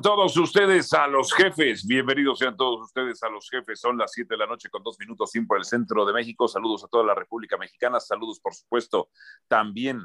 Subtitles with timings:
[0.00, 1.86] todos ustedes a los jefes.
[1.86, 3.80] Bienvenidos sean todos ustedes a los jefes.
[3.80, 6.48] Son las 7 de la noche con dos minutos tiempo el centro de México.
[6.48, 8.00] Saludos a toda la República Mexicana.
[8.00, 9.10] Saludos, por supuesto,
[9.48, 10.00] también,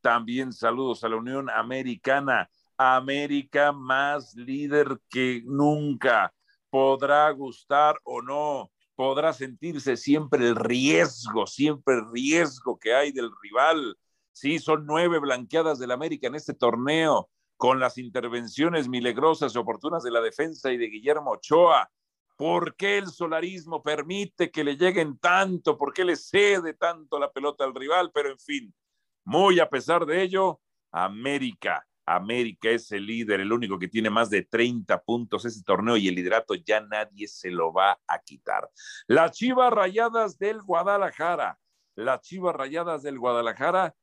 [0.00, 2.48] también saludos a la Unión Americana.
[2.76, 6.32] América más líder que nunca.
[6.70, 13.30] Podrá gustar o no, podrá sentirse siempre el riesgo, siempre el riesgo que hay del
[13.42, 13.98] rival.
[14.30, 17.28] Sí, son nueve blanqueadas del América en este torneo
[17.62, 21.88] con las intervenciones milagrosas y oportunas de la defensa y de Guillermo Ochoa.
[22.36, 25.78] ¿Por qué el solarismo permite que le lleguen tanto?
[25.78, 28.10] ¿Por qué le cede tanto la pelota al rival?
[28.12, 28.74] Pero en fin,
[29.22, 30.60] muy a pesar de ello,
[30.90, 35.96] América, América es el líder, el único que tiene más de 30 puntos ese torneo
[35.96, 38.68] y el liderato ya nadie se lo va a quitar.
[39.06, 41.60] Las Chivas Rayadas del Guadalajara,
[41.94, 43.94] las Chivas Rayadas del Guadalajara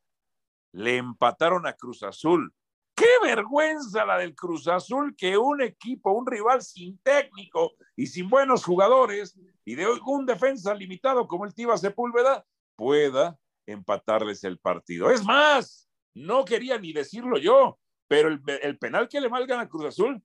[0.72, 2.54] le empataron a Cruz Azul
[3.00, 8.28] Qué vergüenza la del Cruz Azul que un equipo, un rival sin técnico y sin
[8.28, 15.10] buenos jugadores y de un defensa limitado como el Tiva Sepúlveda pueda empatarles el partido.
[15.12, 19.86] Es más, no quería ni decirlo yo, pero el, penal que le malgan a Cruz
[19.86, 20.22] Azul,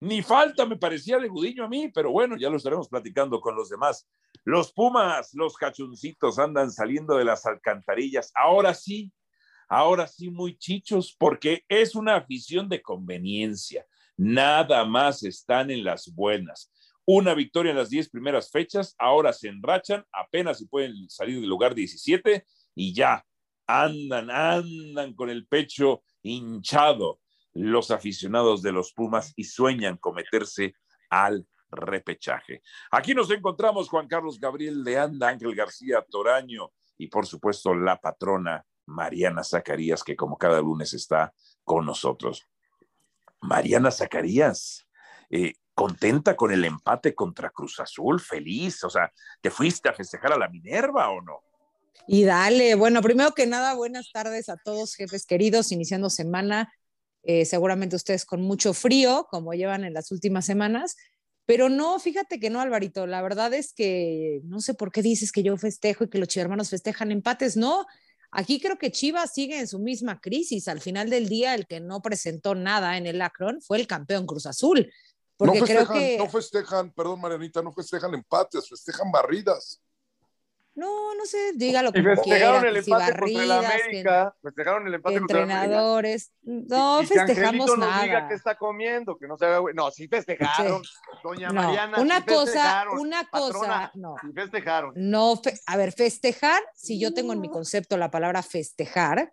[0.00, 3.54] ni falta me parecía de Gudiño a mí, pero bueno, ya lo estaremos platicando con
[3.54, 4.08] los demás.
[4.42, 8.32] Los Pumas, los cachuncitos andan saliendo de las alcantarillas.
[8.34, 9.12] Ahora sí,
[9.68, 13.86] ahora sí muy chichos, porque es una afición de conveniencia.
[14.16, 16.72] Nada más están en las buenas.
[17.04, 21.48] Una victoria en las 10 primeras fechas, ahora se enrachan, apenas si pueden salir del
[21.48, 22.44] lugar 17
[22.74, 23.24] y ya
[23.66, 27.20] andan, andan con el pecho hinchado
[27.52, 30.74] los aficionados de los Pumas y sueñan cometerse
[31.08, 32.62] al repechaje.
[32.90, 38.64] Aquí nos encontramos Juan Carlos Gabriel Leanda, Ángel García Toraño y por supuesto la patrona
[38.86, 41.34] Mariana Zacarías, que como cada lunes está
[41.64, 42.46] con nosotros.
[43.40, 44.86] Mariana Zacarías,
[45.30, 49.12] eh, contenta con el empate contra Cruz Azul, feliz, o sea,
[49.42, 51.42] ¿te fuiste a festejar a la Minerva o no?
[52.06, 56.72] Y dale, bueno, primero que nada, buenas tardes a todos, jefes queridos, iniciando semana,
[57.24, 60.96] eh, seguramente ustedes con mucho frío, como llevan en las últimas semanas,
[61.44, 65.30] pero no, fíjate que no, Alvarito, la verdad es que no sé por qué dices
[65.30, 67.86] que yo festejo y que los hermanos festejan empates, no,
[68.30, 70.68] Aquí creo que Chivas sigue en su misma crisis.
[70.68, 74.26] Al final del día, el que no presentó nada en el Akron fue el campeón
[74.26, 74.92] Cruz Azul.
[75.36, 76.18] Porque no festejan, creo que...
[76.18, 79.82] no festejan, perdón Marianita, no festejan empates, festejan barridas.
[80.76, 82.68] No, no sé, dígalo como festejaron quiera.
[82.68, 87.92] el empate contra el América, festejaron el empate contra entrenadores, no y, festejamos que nada.
[87.96, 90.90] Nos diga que está comiendo, que no se haga, no, sí festejaron, Sí.
[91.24, 91.98] doña No, Mariana.
[92.00, 94.14] una sí cosa, festejaron, una patrona, cosa, no.
[94.20, 94.92] Sí festejaron.
[94.96, 99.32] No, fe- a ver, festejar, si yo tengo en mi concepto la palabra festejar,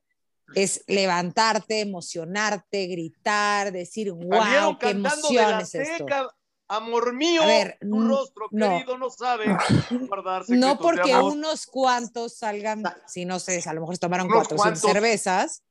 [0.55, 6.05] es levantarte, emocionarte, gritar, decir, wow, qué emoción es esto.
[6.05, 6.27] seca,
[6.67, 8.69] amor mío, ver, tu rostro no.
[8.77, 9.45] querido no sabe
[10.07, 11.33] guardar No secretos de porque amor.
[11.33, 14.91] unos cuantos salgan, si no sé, a lo mejor se tomaron Unos 400 cuantos.
[14.91, 15.63] cervezas,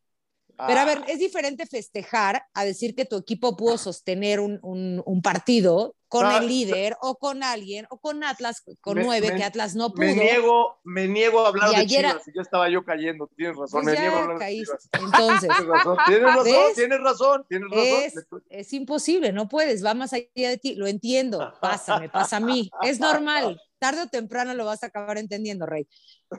[0.56, 4.58] pero a ver, Ah, es diferente festejar a decir que tu equipo pudo sostener un,
[4.62, 9.30] un- un partido con el líder o con alguien o con Atlas, con Me- nueve,
[9.30, 10.00] me- que Atlas no pudo.
[10.04, 12.84] me niego, me niego a hablar Y de ayer a- Chivas, y ya estaba yo
[12.84, 14.76] cayendo, tienes razón, Pues me niego a hablar de caíste.
[14.92, 15.04] Chivas.
[15.06, 16.74] Entonces, Tienes razón, tienes razón, ¿Ves?
[16.74, 18.02] tienes razón, tienes razón.
[18.04, 18.14] es,
[18.50, 22.40] es imposible, no puedes, va más allá de ti, lo entiendo, pasa, me pasa a
[22.40, 25.88] mí, es normal, tarde o temprano lo vas a acabar entendiendo, Rey.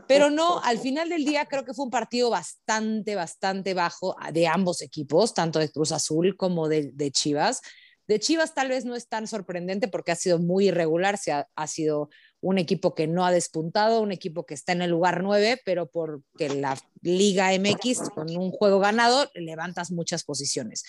[0.07, 4.47] Pero no, al final del día creo que fue un partido bastante, bastante bajo de
[4.47, 7.59] ambos equipos, tanto de Cruz Azul como de, de Chivas.
[8.07, 11.49] De Chivas tal vez no es tan sorprendente porque ha sido muy irregular, se ha,
[11.53, 12.09] ha sido
[12.39, 15.87] un equipo que no ha despuntado, un equipo que está en el lugar 9, pero
[15.91, 20.85] porque la Liga MX con un juego ganado levantas muchas posiciones.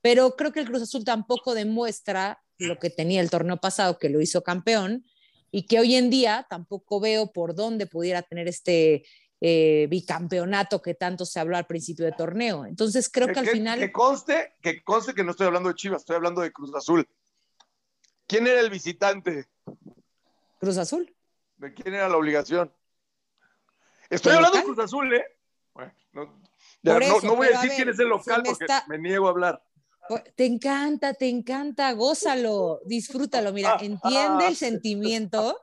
[0.00, 4.08] Pero creo que el Cruz Azul tampoco demuestra lo que tenía el torneo pasado, que
[4.08, 5.04] lo hizo campeón,
[5.52, 9.04] y que hoy en día tampoco veo por dónde pudiera tener este
[9.40, 12.64] eh, bicampeonato que tanto se habló al principio de torneo.
[12.64, 13.78] Entonces creo que, al final...
[13.78, 17.06] Que conste, que conste que no estoy hablando de Chivas, estoy hablando de Cruz Azul.
[18.26, 19.46] ¿Quién era el visitante?
[20.58, 21.14] Cruz Azul.
[21.56, 22.72] ¿De quién era la obligación?
[24.08, 24.64] Estoy ¿El hablando de?
[24.64, 25.24] Cruz Azul, ¿eh?
[25.74, 26.24] Bueno, no,
[26.82, 29.30] ya, no- voy a decir ver, quién es el local porque está- me niego a
[29.30, 29.62] hablar.
[30.36, 33.52] Te encanta, te encanta, gózalo, disfrútalo.
[33.52, 35.58] Mira, entiende el sentimiento,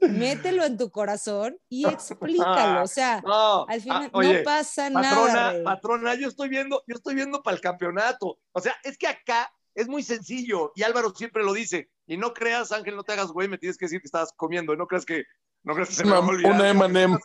[0.00, 2.82] mételo en tu corazón y explícalo.
[2.82, 5.52] O sea, No, al final ah, oye, no pasa patrona, nada.
[5.52, 5.64] Rey.
[5.64, 8.38] patrona, yo estoy viendo, yo estoy viendo para el campeonato.
[8.52, 11.90] O sea, es que acá es muy sencillo y Álvaro siempre lo dice.
[12.06, 14.74] Y no creas, Ángel, no te hagas güey, me tienes que decir que estabas comiendo.
[14.74, 15.24] No creas que
[15.62, 16.52] No crees que se Una, me va a olvidar.
[16.52, 17.18] una M&M.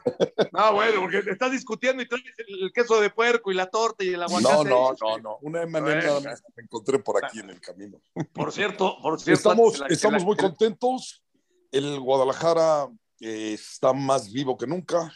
[0.51, 4.09] No, bueno, porque estás discutiendo y traes el queso de puerco y la torta y
[4.09, 4.69] el No, aguacate.
[4.69, 5.37] no, no, no.
[5.41, 8.01] Una M&M nada más que me encontré por aquí en el camino.
[8.33, 9.49] Por cierto, por cierto.
[9.51, 11.23] Estamos, la- estamos la- muy contentos.
[11.71, 12.87] El Guadalajara
[13.21, 15.11] eh, está más vivo que nunca.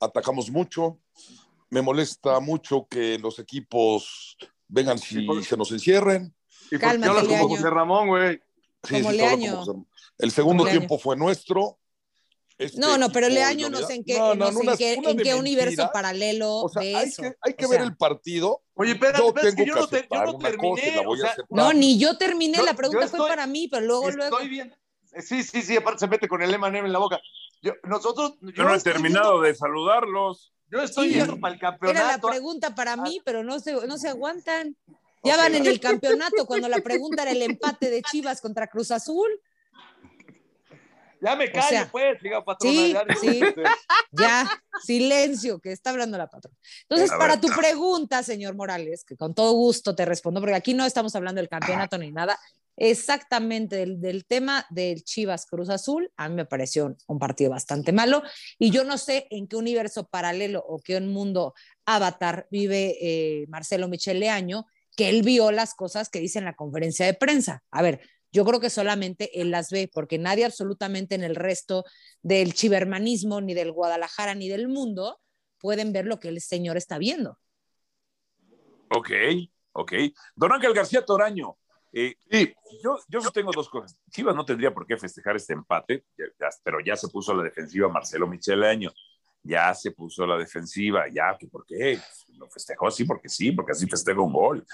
[0.00, 0.98] Atacamos mucho.
[1.68, 4.36] Me molesta mucho que los equipos
[4.68, 6.34] vengan si Sí, por- se nos encierren.
[6.70, 7.48] Y porque hablas como.
[7.48, 8.40] José Ramón, güey.
[8.84, 9.84] Sí, Como sí, como José-
[10.18, 11.78] El segundo Como tiempo fue nuestro.
[12.56, 15.02] Este No, no, pero Leaño no sé unidad- en qué, No, no no, sé en
[15.18, 17.22] qué, en universo paralelo O sea, de hay eso.
[17.22, 18.62] que, hay que O ver el partido.
[18.74, 21.04] Oye, Yo espérate, es tengo que yo que no, te- yo no terminé.
[21.06, 21.34] o sea.
[21.50, 24.38] No, ni yo terminé, Yo- la pregunta fue para mí, pero luego, estoy luego.
[24.48, 24.74] bien.
[25.20, 27.20] Sí, sí, sí, aparte se mete con el M&M en la boca.
[27.62, 30.52] Yo, nosotros, yo, no he terminado viendo- de saludarlos.
[30.70, 32.26] yo estoy Sí, viendo para el Era campeonato.
[32.26, 34.76] la pregunta para mí, pero no se, no se aguantan.
[35.22, 38.90] Ya van en el campeonato cuando la pregunta era el empate de Chivas contra Cruz
[38.90, 39.28] Azul.
[41.24, 42.72] Ya me callo, sea, pues, diga patrona.
[42.72, 43.40] sí, ya, sí.
[44.12, 46.56] Ya, silencio, que está hablando la patrona.
[46.82, 47.40] Entonces, A para ver.
[47.40, 51.40] tu pregunta, señor Morales, que con todo gusto te respondo, porque aquí no estamos hablando
[51.40, 52.38] del campeonato ni nada,
[52.76, 57.50] exactamente del, del tema del Chivas Cruz Azul, a mí me pareció un, un partido
[57.50, 58.22] bastante malo,
[58.58, 61.54] y yo no sé en qué universo paralelo o qué mundo
[61.86, 64.66] avatar vive eh, Marcelo Michel Leaño,
[64.96, 67.62] que él vio las cosas que dice en la conferencia de prensa.
[67.70, 68.00] A ver,
[68.34, 71.84] yo creo que solamente él las ve, porque nadie absolutamente en el resto
[72.20, 75.20] del chivermanismo, ni del Guadalajara, ni del mundo,
[75.60, 77.38] pueden ver lo que el señor está viendo.
[78.88, 79.10] Ok,
[79.70, 79.92] ok.
[80.34, 81.56] Don Ángel García Toraño,
[81.92, 82.52] eh, Sí,
[82.82, 83.96] yo, yo tengo dos cosas.
[84.10, 86.04] Chivas no tendría por qué festejar este empate,
[86.64, 88.90] pero ya se puso a la defensiva Marcelo Micheleño.
[89.46, 92.00] Ya se puso la defensiva, ya, ¿por qué?
[92.38, 94.66] Lo festejó así porque sí, porque así festeja un gol.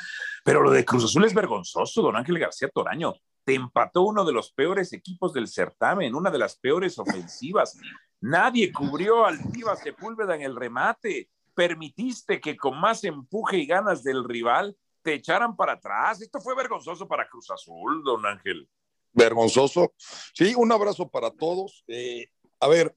[0.44, 3.14] Pero lo de Cruz Azul es vergonzoso, don Ángel García Toraño.
[3.44, 7.76] Te empató uno de los peores equipos del certamen, una de las peores ofensivas.
[8.20, 11.28] Nadie cubrió al Chivas Sepúlveda en el remate.
[11.52, 16.22] Permitiste que con más empuje y ganas del rival te echaran para atrás.
[16.22, 18.69] Esto fue vergonzoso para Cruz Azul, don Ángel.
[19.12, 19.93] vergonzoso.
[20.32, 21.82] Sí, un abrazo para todos.
[21.88, 22.28] Eh,
[22.61, 22.94] a ver,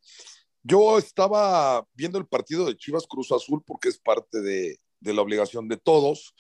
[0.63, 5.21] yo estaba viendo el partido de Chivas Cruz Azul porque es parte de, de la
[5.21, 6.33] obligación de todos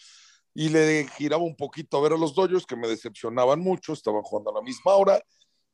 [0.53, 4.21] y le giraba un poquito a ver a los Dodgers que me decepcionaban mucho, estaban
[4.21, 5.21] jugando a la misma hora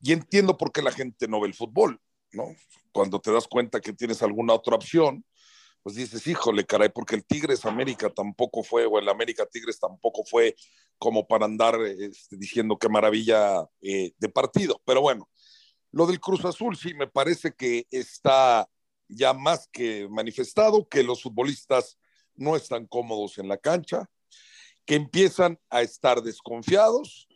[0.01, 1.99] y entiendo por qué la gente no ve el fútbol,
[2.31, 2.55] ¿no?
[2.91, 5.25] Cuando te das cuenta que tienes alguna otra opción,
[5.83, 10.23] pues dices, híjole, caray, porque el Tigres América tampoco fue, o el América Tigres tampoco
[10.25, 10.55] fue
[10.97, 14.81] como para andar este, diciendo qué maravilla eh, de partido.
[14.85, 15.29] Pero bueno,
[15.91, 18.69] lo del Cruz Azul sí me parece que está
[19.07, 21.97] ya más que manifestado, que los futbolistas
[22.35, 24.09] no están cómodos en la cancha,
[24.85, 27.27] que empiezan a estar desconfiados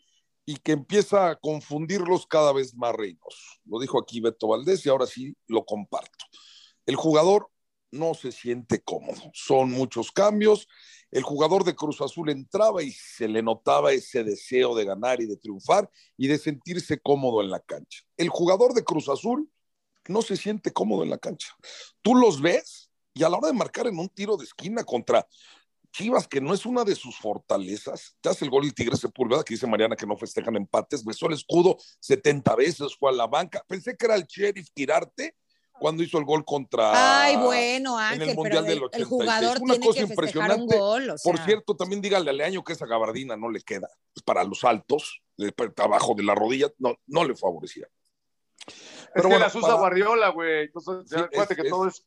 [0.46, 3.60] y que empieza a confundirlos cada vez más Reynoso.
[3.66, 6.26] Lo dijo aquí Beto Valdés y ahora sí lo comparto.
[6.86, 7.50] El jugador
[7.94, 9.32] no se siente cómodo.
[9.34, 10.68] Son muchos cambios.
[11.12, 15.28] El jugador de Cruz Azul entraba y se le notaba ese deseo de ganar y
[15.28, 18.04] de triunfar y de sentirse cómodo en la cancha.
[18.18, 19.50] El jugador de Cruz Azul
[20.08, 21.56] no se siente cómodo en la cancha.
[22.02, 25.28] Tú los ves y a la hora de marcar en un tiro de esquina contra
[25.92, 29.44] Chivas, que no es una de sus fortalezas, te hace el gol el Tigre Sepúlveda,
[29.44, 33.28] que dice Mariana que no festejan empates, besó el escudo 70 veces, fue a la
[33.28, 33.64] banca.
[33.68, 35.36] Pensé que era el Sheriff Quirarte
[35.80, 37.24] cuando hizo el gol contra.
[37.24, 39.08] Ay, bueno, Ah, en el Ángel, Mundial pero del el, el 86.
[39.08, 40.78] jugador Una tiene cosa que un impresionante.
[40.78, 41.10] gol.
[41.10, 44.24] O sea, Por cierto, también dígale a Leaño que esa gabardina no le queda pues,
[44.24, 45.22] para los altos,
[45.78, 47.88] abajo de la rodilla, no, no le favorecía.
[48.66, 48.74] Es
[49.14, 50.64] Pero que bueno, las usa para- Guardiola, güey.
[50.66, 52.06] Entonces, Sí, acuérdate es- que es- todo es.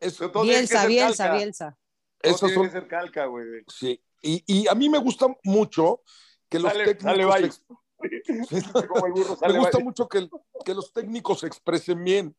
[0.00, 1.36] Eso, todo tiene que Bielsa, ser Bielsa, calca.
[1.36, 1.78] Bielsa.
[2.22, 3.46] Esos tiene son, que ser calca, güey.
[3.68, 4.02] sí.
[4.22, 6.02] Y, y a mí me gusta mucho
[6.48, 7.26] que los técnicos.
[7.26, 7.46] Valle.
[7.46, 7.62] ex-
[8.88, 9.84] Como el burro me gusta vaya.
[9.84, 10.28] mucho que,
[10.64, 12.36] que los técnicos se expresen bien.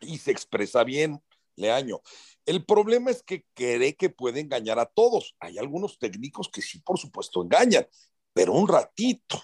[0.00, 1.22] Y se expresa bien,
[1.56, 2.00] Leaño.
[2.44, 5.34] El problema es que cree que puede engañar a todos.
[5.40, 7.86] Hay algunos técnicos que sí, por supuesto, engañan,
[8.32, 9.42] pero un ratito,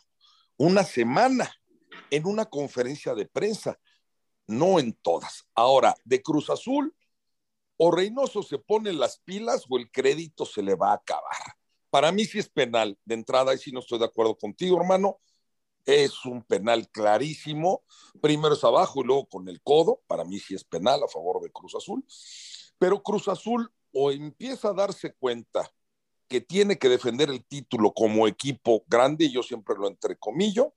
[0.57, 1.53] una semana,
[2.11, 3.79] en una conferencia de prensa,
[4.47, 5.49] no en todas.
[5.55, 6.95] Ahora, de Cruz Azul,
[7.77, 11.37] o Reynoso se pone las pilas o el crédito se le va a acabar.
[11.91, 12.97] Para mí sí es penal.
[13.05, 15.21] De entrada, y sí no estoy de acuerdo contigo, hermano.
[15.85, 17.83] Es un penal clarísimo.
[18.21, 20.01] Primero es abajo y luego con el codo.
[20.07, 22.05] Para mí sí es penal a favor de Cruz Azul.
[22.79, 25.71] Pero Cruz Azul o empieza a darse cuenta
[26.29, 30.75] que tiene que defender el título como equipo grande, yo siempre lo entrecomillo,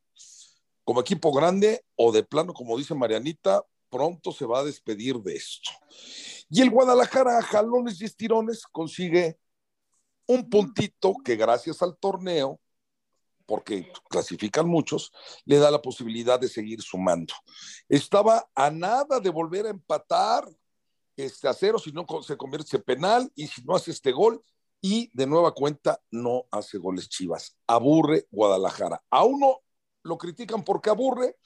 [0.83, 5.35] como equipo grande, o de plano, como dice Marianita, pronto se va a despedir de
[5.35, 5.71] esto.
[6.49, 9.39] Y el Guadalajara, a jalones y estirones, consigue
[10.27, 12.59] un puntito que gracias al torneo
[13.45, 15.11] porque clasifican muchos,
[15.45, 17.33] le da la posibilidad de seguir sumando.
[17.87, 20.47] Estaba a nada de volver a empatar
[21.15, 24.41] este, a cero, si no se convierte en penal y si no hace este gol,
[24.81, 27.57] y de nueva cuenta no hace goles Chivas.
[27.65, 29.03] Aburre Guadalajara.
[29.09, 29.61] A uno
[30.03, 31.37] lo critican porque aburre,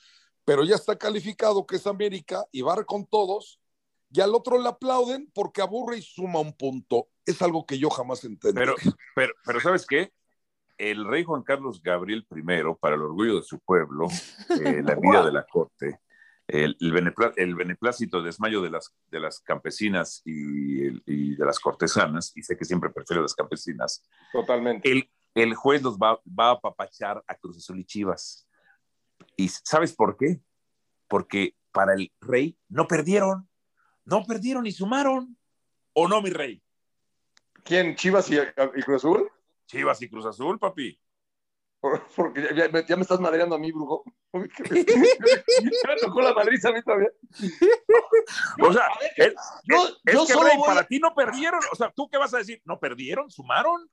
[0.43, 3.61] pero ya está calificado que es América y va con todos,
[4.11, 7.09] y al otro le aplauden porque aburre y suma un punto.
[7.25, 8.59] Es algo que yo jamás entendí.
[8.59, 8.75] Pero,
[9.15, 10.11] pero, pero ¿sabes qué?
[10.79, 12.41] El rey Juan Carlos Gabriel I,
[12.79, 14.07] para el orgullo de su pueblo,
[14.65, 15.99] eh, la vida de la corte,
[16.47, 22.57] el, el, beneplácito desmayo de las, de las campesinas y, de las cortesanas, y sé
[22.57, 24.07] que siempre prefiero las campesinas.
[24.31, 24.89] Totalmente.
[24.89, 28.47] El, el juez los va, va a apapachar a Cruz Azul y Chivas.
[29.35, 30.39] ¿Y sabes por qué?
[31.09, 33.49] Porque para el rey no perdieron,
[34.05, 35.37] no perdieron y sumaron.
[35.93, 36.63] ¿O no, mi rey?
[37.63, 37.95] ¿Quién?
[37.95, 39.29] ¿Chivas y, y Cruz Azul?
[39.69, 40.99] Chivas y Cruz Azul, papi.
[41.79, 44.03] Porque ya, me estás madreando a mí, brujo.
[44.33, 47.11] ya me tocó la madriza a mí también.
[48.61, 48.87] o sea,
[49.63, 51.61] yo, es que, solo para ti no perdieron.
[51.71, 52.61] O sea, ¿tú qué vas a decir?
[52.65, 53.29] ¿No perdieron?
[53.29, 53.89] ¿Sumaron?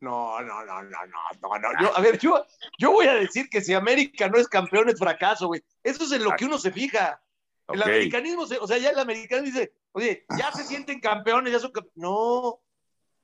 [0.00, 1.68] No, no, no, no, no, no.
[1.80, 2.46] Yo, a ver, yo,
[2.78, 5.62] yo voy a decir que si América no es campeón es fracaso, güey.
[5.82, 7.20] Eso es en lo que uno se fija.
[7.66, 11.72] El americanismo, o sea, ya el americano dice, oye, ya se sienten campeones, ya son
[11.72, 11.96] campeones.
[11.96, 12.62] No,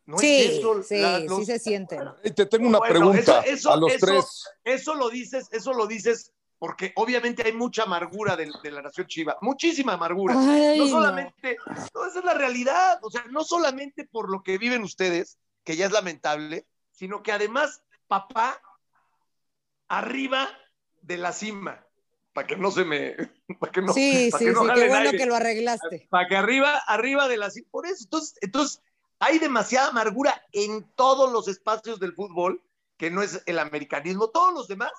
[0.06, 0.82] no sí, es eso.
[0.82, 1.02] Sí,
[1.36, 2.00] sí se sienten.
[2.34, 4.44] Te tengo una pregunta a los tres.
[4.64, 6.32] Eso lo dices, eso lo dices
[6.64, 10.34] porque obviamente hay mucha amargura de, la nación chiva, muchísima amargura.
[10.34, 11.58] no solamente,
[11.94, 12.06] no.
[12.06, 15.84] esa es la realidad, o sea, no solamente por lo que viven ustedes, que ya
[15.84, 18.62] es lamentable, sino que además papá
[19.88, 20.48] arriba
[21.02, 21.86] de la cima,
[22.32, 23.14] para que no se me,
[23.60, 24.44] para que no, sí, sí, sí,
[24.74, 26.06] qué bueno que lo arreglaste.
[26.08, 28.82] Para que arriba, arriba de la cima, por eso, entonces, entonces
[29.18, 32.62] hay demasiada amargura en todos los espacios del fútbol,
[32.96, 34.92] que no es el americanismo, todos los demás,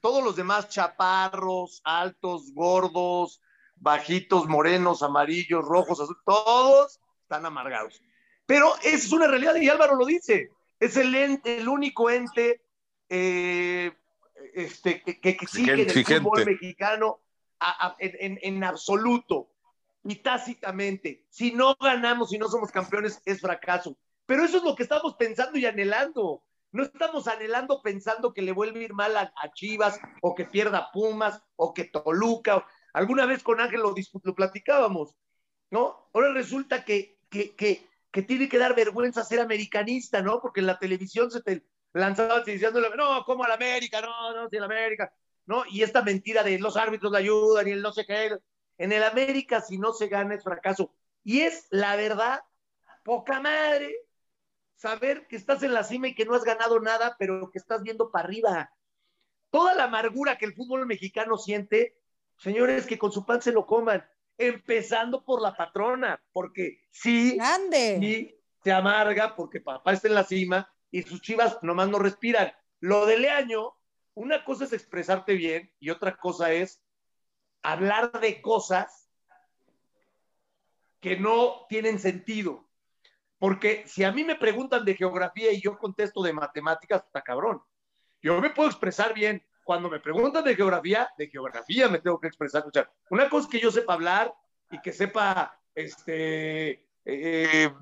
[0.00, 3.40] todos los demás chaparros, altos, gordos,
[3.76, 8.00] bajitos, morenos, amarillos, rojos, azules, todos están amargados.
[8.46, 12.62] Pero esa es una realidad y Álvaro lo dice, es el ente, el único ente
[13.08, 13.92] eh,
[14.54, 17.20] este, que, que, sigue en el fútbol mexicano
[17.98, 19.48] en, en absoluto
[20.04, 21.26] y tácitamente.
[21.28, 23.96] Si no ganamos, y no somos campeones, es fracaso.
[24.26, 26.42] Pero eso es lo que estamos pensando y anhelando.
[26.72, 30.90] No estamos anhelando pensando que le vuelve a ir mal a, Chivas o que pierda
[30.92, 32.64] Pumas o que Toluca.
[32.92, 35.16] Alguna vez con Ángel lo, lo platicábamos,
[35.70, 36.08] ¿no?
[36.14, 40.40] Ahora resulta que, que, que, que, tiene que dar vergüenza ser americanista, ¿no?
[40.40, 44.56] Porque en la televisión se te lanzaba diciendo, no, como al América, no, no, si
[44.58, 45.12] América,
[45.46, 45.64] ¿no?
[45.68, 48.30] Y esta mentira de los árbitros le ayudan y el no sé qué.
[48.80, 50.90] En el América, si no se gana, es fracaso.
[51.22, 52.40] Y es la verdad,
[53.04, 53.94] poca madre,
[54.74, 57.82] saber que estás en la cima y que no has ganado nada, pero que estás
[57.82, 58.72] viendo para arriba.
[59.50, 62.00] Toda la amargura que el fútbol mexicano siente,
[62.38, 64.02] señores, que con su pan se lo coman,
[64.38, 68.34] empezando por la patrona, porque sí, Grande.
[68.64, 72.50] se amarga porque papá está en la cima y sus chivas nomás no respiran.
[72.78, 73.74] Lo de Leaño,
[74.14, 76.80] una cosa es expresarte bien y otra cosa es
[77.62, 79.08] hablar de cosas
[81.00, 82.68] que no tienen sentido.
[83.38, 87.62] Porque si a mí me preguntan de geografía y yo contesto de matemáticas, está cabrón.
[88.22, 89.42] Yo me puedo expresar bien.
[89.64, 92.64] Cuando me preguntan de geografía, de geografía me tengo que expresar.
[92.66, 92.70] O
[93.10, 94.34] una cosa es que yo sepa hablar
[94.70, 97.72] y que sepa este, eh,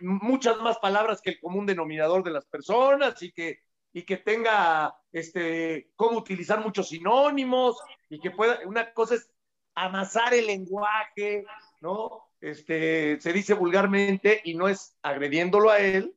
[0.00, 3.62] muchas más palabras que el común denominador de las personas y que
[3.92, 7.78] y que tenga este, cómo utilizar muchos sinónimos
[8.08, 9.30] y que pueda, una cosa es
[9.74, 11.46] amasar el lenguaje,
[11.80, 12.28] ¿no?
[12.40, 16.14] Este, se dice vulgarmente y no es agrediéndolo a él,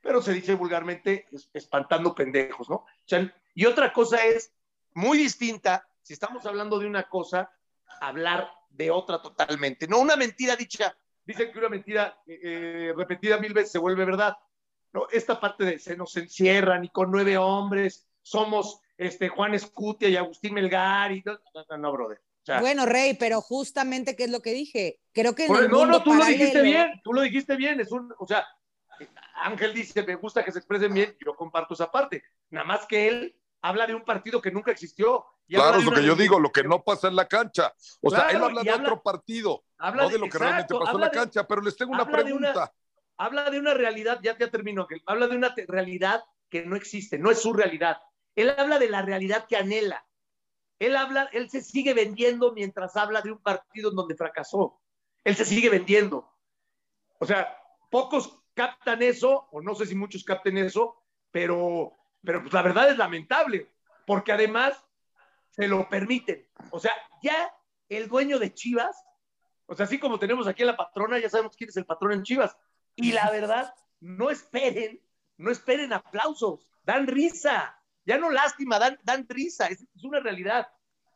[0.00, 2.86] pero se dice vulgarmente espantando pendejos, ¿no?
[3.54, 4.52] y otra cosa es
[4.94, 7.50] muy distinta, si estamos hablando de una cosa,
[8.00, 13.38] hablar de otra totalmente, no una mentira dicha, dicen que una mentira eh, eh, repetida
[13.38, 14.36] mil veces se vuelve verdad,
[14.98, 15.06] ¿no?
[15.10, 20.16] Esta parte de se nos encierran y con nueve hombres somos este, Juan Escutia y
[20.16, 21.38] Agustín Melgar y no,
[21.78, 22.20] no, brother.
[22.60, 25.00] bueno, Rey, pero justamente, ¿qué es lo que dije?
[25.12, 28.26] Creo que No, no, tú lo dijiste bien, tú lo dijiste bien, es un, o
[28.26, 28.46] sea,
[29.36, 33.08] Ángel dice, me gusta que se expresen bien, yo comparto esa parte, nada más que
[33.08, 35.24] él habla de un partido que nunca existió.
[35.48, 37.72] claro, es lo que yo digo, lo que no pasa en la cancha.
[38.02, 41.10] O sea, él habla de otro partido, no de, lo que realmente pasó en la
[41.10, 42.72] cancha, pero les tengo una pregunta
[43.18, 47.30] habla de una realidad, ya, ya termino, habla de una realidad que no existe, no
[47.30, 47.98] es su realidad.
[48.34, 50.06] Él habla de la realidad que anhela.
[50.78, 54.80] Él habla, él se sigue vendiendo mientras habla de un partido en donde fracasó.
[55.24, 56.32] Él se sigue vendiendo.
[57.18, 57.56] O sea,
[57.90, 62.90] pocos captan eso, o no sé si muchos capten eso, pero pero pues la verdad
[62.90, 63.70] es lamentable,
[64.06, 64.84] porque además
[65.50, 66.46] se lo permiten.
[66.70, 67.52] O sea, ya
[67.88, 69.04] el dueño de Chivas,
[69.66, 72.12] o sea, así como tenemos aquí a la patrona, ya sabemos quién es el patrón
[72.12, 72.56] en Chivas.
[73.00, 75.00] Y la verdad, no esperen,
[75.36, 80.68] no esperen aplausos, dan risa, ya no lástima, dan, dan risa, es, una realidad.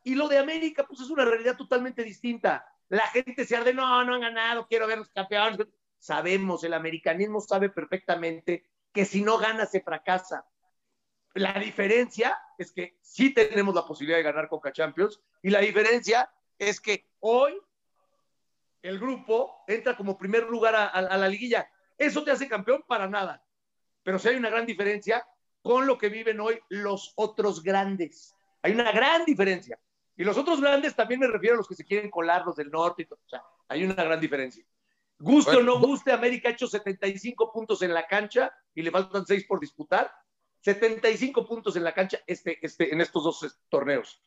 [0.03, 2.65] Y lo de América, pues es una realidad totalmente distinta.
[2.87, 5.67] La gente se arde, no, no han ganado, quiero ver los campeones.
[5.99, 10.45] Sabemos, el americanismo sabe perfectamente que si no gana se fracasa.
[11.33, 16.31] La diferencia es que sí tenemos la posibilidad de ganar Coca Champions y la diferencia
[16.59, 17.59] es que hoy
[18.83, 21.67] el grupo entra como primer lugar a la liguilla.
[21.97, 22.83] ¿Eso te hace campeón?
[22.87, 23.43] Para nada.
[24.03, 25.25] Pero sí hay una gran diferencia
[25.61, 28.35] con lo que viven hoy los otros grandes.
[28.61, 29.79] Hay una gran diferencia.
[30.15, 32.69] Y los otros grandes también me refiero a los que se quieren colar, los del
[32.69, 33.19] norte y todo.
[33.25, 34.63] O sea, hay una gran diferencia.
[35.17, 38.91] Guste bueno, o no guste, América ha hecho 75 puntos en la cancha y le
[38.91, 40.11] faltan 6 por disputar.
[40.61, 44.21] 75 puntos en la cancha este, este, en estos dos torneos.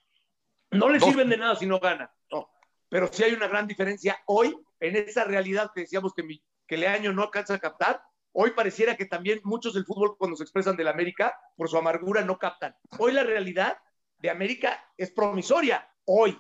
[0.71, 2.13] No le sirven de nada si no gana.
[2.31, 2.51] No.
[2.89, 6.77] Pero sí hay una gran diferencia hoy en esa realidad que decíamos que, mi, que
[6.77, 8.03] Leaño no alcanza a captar.
[8.33, 12.23] Hoy pareciera que también muchos del fútbol cuando se expresan del América por su amargura
[12.23, 12.77] no captan.
[12.99, 13.79] Hoy la realidad
[14.19, 15.89] de América es promisoria.
[16.05, 16.39] Hoy.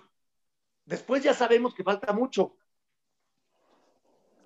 [0.85, 2.57] Después ya sabemos que falta mucho.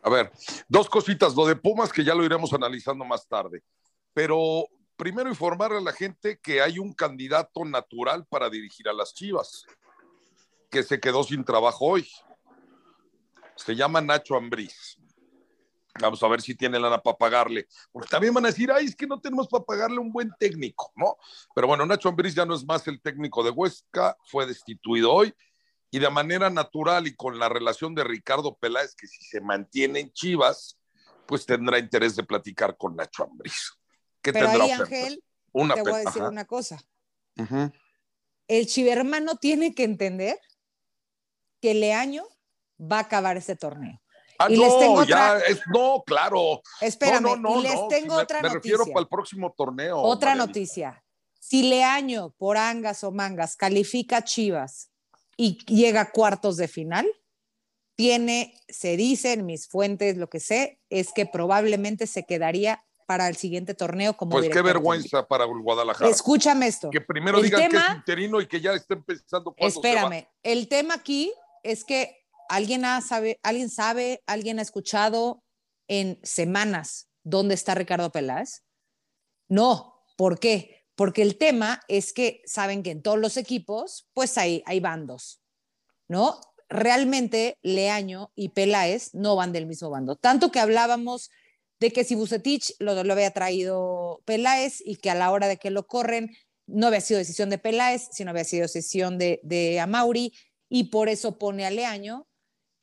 [0.03, 0.33] A ver,
[0.69, 1.35] dos cositas.
[1.35, 3.63] Lo de Pumas que ya lo iremos analizando más tarde.
[4.15, 9.15] Pero primero informar a la gente que hay un candidato natural para dirigir a las
[9.15, 9.65] Chivas,
[10.71, 12.09] que se quedó sin trabajo hoy.
[13.57, 15.00] Se llama Nacho Ambriz.
[15.99, 17.67] Vamos a ver si tiene lana para pagarle.
[17.91, 20.93] Porque también van a decir, ay, es que no tenemos para pagarle un buen técnico,
[20.95, 21.17] ¿no?
[21.55, 25.35] Pero bueno, Nacho Ambriz ya no es más el técnico de Huesca, fue destituido hoy
[25.91, 30.01] y de manera natural y con la relación de Ricardo Peláez, que si se mantiene
[30.01, 30.79] en Chivas,
[31.27, 33.73] pues tendrá interés de platicar con Nacho Ambriz.
[34.23, 36.31] ¿Qué Pero tendrá ahí, Ángel, una te voy a decir Ajá.
[36.31, 36.81] una cosa.
[37.37, 37.73] Uh -huh.
[38.47, 40.39] El chivermano tiene que entender
[41.61, 42.25] que Leaño
[42.81, 44.01] va a acabar ese torneo.
[44.41, 45.07] Ah, y no, les tengo otra...
[45.07, 46.63] ya es, no, claro.
[46.81, 48.77] Espérame, no, no, no, y les tengo me, otra me noticia.
[48.77, 49.99] refiero para el próximo torneo.
[49.99, 51.05] Otra noticia.
[51.39, 54.91] Si Leaño, por angas o mangas, califica a Chivas
[55.37, 57.07] y llega a cuartos de final,
[57.97, 63.29] tiene, se dice en mis fuentes, lo que sé, es que probablemente se quedaría para
[63.29, 66.09] el siguiente torneo como Pues qué vergüenza para el Guadalajara.
[66.09, 66.89] Escúchame esto.
[66.91, 70.29] Que primero el digan tema, que es interino y que ya estén pensando cuándo Espérame,
[70.43, 72.20] el tema aquí es que
[72.51, 75.43] alguien, ha, sabe, alguien sabe, alguien ha escuchado
[75.89, 78.65] en semanas dónde está Ricardo Peláez.
[79.49, 80.85] No, ¿por qué?
[80.97, 85.41] Porque el tema es que saben que en todos los equipos, pues hay, hay bandos,
[86.09, 86.41] ¿no?
[86.69, 90.17] Realmente Leaño y Peláez no van del mismo bando.
[90.17, 91.31] Tanto que hablábamos
[91.79, 95.57] de que si Bucetich lo, lo, había traído Peláez y que a la hora de
[95.57, 96.37] que lo corren
[96.67, 100.33] no había sido decisión de Peláez, sino había sido decisión de, de Amauri
[100.69, 102.27] y por eso pone a Leaño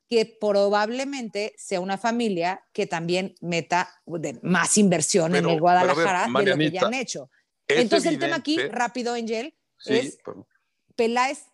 [0.10, 3.94] que probablemente sea una familia que también meta
[4.42, 7.30] más inversión pero, en el Guadalajara ver, de lo que ya han hecho.
[7.68, 8.10] Entonces evidente.
[8.10, 10.48] el tema aquí, rápido, Angel, sí, es pero...
[10.96, 11.46] Peláez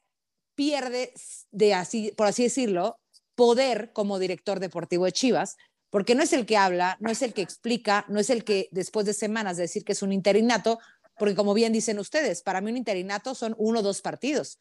[0.55, 1.13] pierde,
[1.51, 2.99] de así, por así decirlo,
[3.35, 5.57] poder como director deportivo de Chivas,
[5.89, 8.69] porque no es el que habla, no es el que explica, no es el que
[8.71, 10.79] después de semanas de decir que es un interinato,
[11.17, 14.59] porque como bien dicen ustedes, para mí un interinato son uno o dos partidos,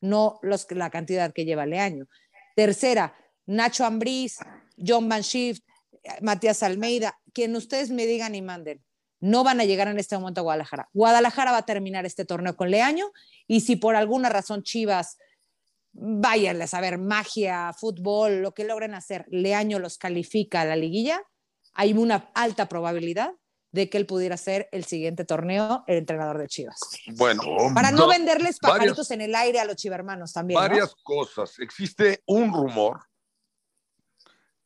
[0.00, 2.06] no los, la cantidad que lleva el año.
[2.54, 3.16] Tercera,
[3.48, 4.38] Nacho Ambriz,
[4.76, 5.60] John Van Schiff,
[6.20, 8.84] Matías Almeida, quien ustedes me digan y manden,
[9.20, 10.88] no van a llegar en este momento a Guadalajara.
[10.92, 13.10] Guadalajara va a terminar este torneo con Leaño
[13.46, 15.16] y si por alguna razón Chivas,
[15.92, 21.22] váyanle a saber, magia, fútbol, lo que logren hacer, Leaño los califica a la liguilla,
[21.72, 23.32] hay una alta probabilidad
[23.72, 26.78] de que él pudiera ser el siguiente torneo el entrenador de Chivas.
[27.16, 27.42] Bueno,
[27.74, 30.60] para no, no venderles pajaritos varias, en el aire a los chivermanos también.
[30.60, 30.96] Varias ¿no?
[31.02, 31.58] cosas.
[31.58, 33.00] Existe un rumor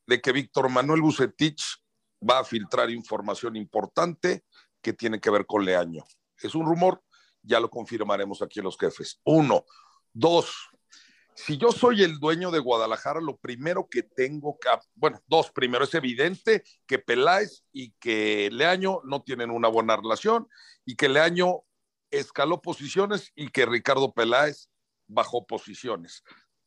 [0.07, 1.62] de que Víctor Manuel Bucetich
[2.29, 4.45] va a filtrar información importante
[4.81, 6.05] que tiene que ver con Leaño.
[6.38, 7.03] Es un rumor,
[7.43, 9.21] ya lo confirmaremos aquí en los jefes.
[9.25, 9.65] Uno.
[10.12, 10.55] Dos.
[11.35, 15.85] Si yo soy el dueño de Guadalajara, lo primero que tengo que, bueno, dos, primero
[15.85, 20.47] es evidente que Peláez y que Leaño no tienen una buena relación
[20.85, 21.62] y que Leaño
[22.11, 24.69] escaló posiciones y que Ricardo Peláez
[25.07, 26.23] bajó posiciones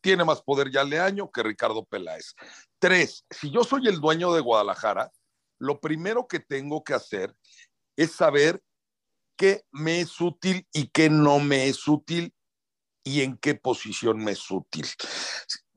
[0.05, 2.35] tiene más poder ya Leaño que Ricardo Peláez.
[2.77, 5.11] Tres, si yo soy el dueño de Guadalajara,
[5.57, 7.35] lo primero que tengo que hacer
[7.95, 8.61] es saber
[9.35, 12.31] qué me es útil y qué no me es útil
[13.03, 14.85] y en qué posición me es útil.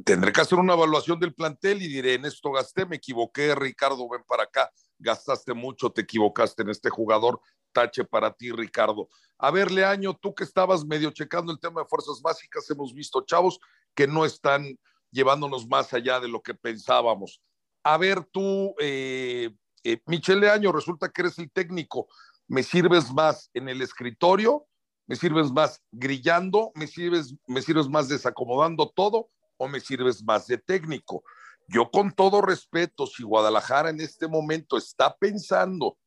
[0.05, 4.07] Tendré que hacer una evaluación del plantel y diré, en esto gasté, me equivoqué, Ricardo,
[4.11, 7.41] ven para acá, gastaste mucho, te equivocaste en este jugador,
[7.73, 9.09] tache para ti, Ricardo.
[9.39, 13.25] A ver, Leaño, tú que estabas medio checando el tema de fuerzas básicas, hemos visto
[13.25, 13.59] chavos
[13.95, 14.79] que no están
[15.11, 17.41] llevándonos más allá de lo que pensábamos.
[17.83, 19.51] A ver, tú, eh,
[19.85, 22.09] eh, Michelle Leaño, resulta que eres el técnico.
[22.47, 24.67] ¿Me sirves más en el escritorio?
[25.07, 26.71] ¿Me sirves más grillando?
[26.75, 29.31] ¿Me sirves, me sirves más desacomodando todo?
[29.57, 31.23] ¿O me sirves más de técnico?
[31.69, 35.99] Yo con todo respeto, si Guadalajara en este momento está pensando,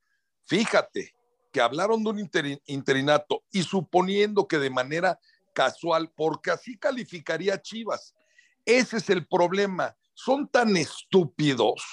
[0.46, 1.14] fíjate,
[1.52, 2.30] que hablaron de un
[2.66, 5.20] interinato y suponiendo que de manera
[5.54, 8.16] casual, porque así calificaría Chivas.
[8.66, 9.96] Ese es el problema.
[10.14, 11.84] Son tan estúpidos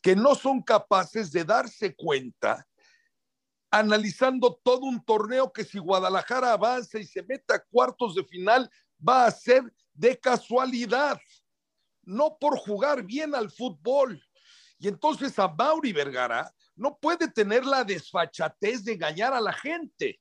[0.00, 2.66] que no son capaces de darse cuenta,
[3.70, 8.70] analizando todo un torneo que si Guadalajara avanza y se mete a cuartos de final,
[9.06, 9.62] va a ser
[9.92, 11.20] de casualidad,
[12.02, 14.22] no por jugar bien al fútbol.
[14.78, 20.20] Y entonces a Mauri Vergara no puede tener la desfachatez de engañar a la gente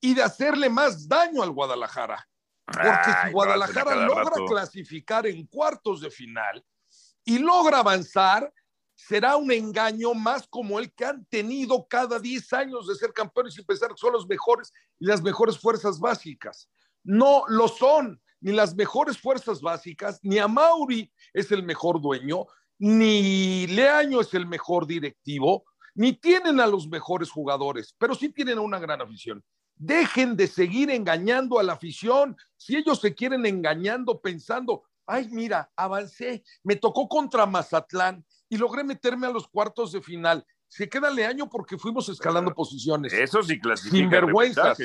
[0.00, 2.28] y de hacerle más daño al Guadalajara.
[2.64, 6.64] Porque si Guadalajara logra clasificar en cuartos de final
[7.24, 8.52] y logra avanzar,
[8.94, 13.58] será un engaño más como el que han tenido cada 10 años de ser campeones
[13.58, 16.68] y pensar que son los mejores y las mejores fuerzas básicas.
[17.02, 22.46] No lo son, ni las mejores fuerzas básicas, ni a Mauri es el mejor dueño,
[22.82, 25.64] ni Leaño es el mejor directivo,
[25.94, 29.40] ni tienen a los mejores jugadores, pero sí tienen una gran afición.
[29.76, 32.36] Dejen de seguir engañando a la afición.
[32.56, 38.82] Si ellos se quieren engañando pensando, ay, mira, avancé, me tocó contra Mazatlán y logré
[38.82, 40.44] meterme a los cuartos de final.
[40.66, 43.12] Se queda Leaño porque fuimos escalando posiciones.
[43.12, 43.96] Eso sí clasifica.
[43.96, 44.78] Sin vergüenzas.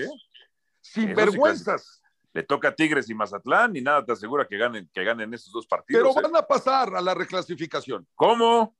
[0.81, 2.03] Sin vergüenzas
[2.37, 5.51] le toca a Tigres y Mazatlán y nada te asegura que ganen, que ganen esos
[5.51, 6.03] dos partidos.
[6.03, 6.21] Pero ¿eh?
[6.21, 8.07] van a pasar a la reclasificación.
[8.13, 8.77] ¿Cómo?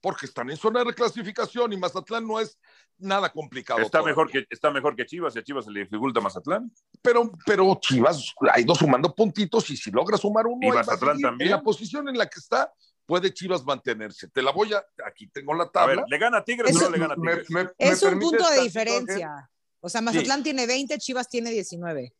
[0.00, 2.56] Porque están en zona de reclasificación y Mazatlán no es
[2.98, 3.80] nada complicado.
[3.80, 6.72] Está, mejor que, está mejor que Chivas y a Chivas se le dificulta Mazatlán.
[7.02, 11.48] Pero, pero Chivas ha ido sumando puntitos y si logra sumar uno, y Mazatlán también.
[11.48, 12.72] En la posición en la que está,
[13.04, 14.28] puede Chivas mantenerse.
[14.28, 15.94] Te la voy a, aquí tengo la tabla.
[15.94, 17.48] A ver, ¿le gana a Tigres o no le gana a Tigres?
[17.76, 19.50] es un punto de diferencia.
[19.80, 22.14] O sea, Mazatlán tiene 20, Chivas tiene 19.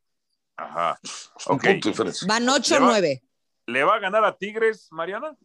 [0.56, 0.98] Ajá.
[2.26, 3.22] Van 8 o 9.
[3.66, 5.36] ¿Le va a ganar a Tigres, Mariana?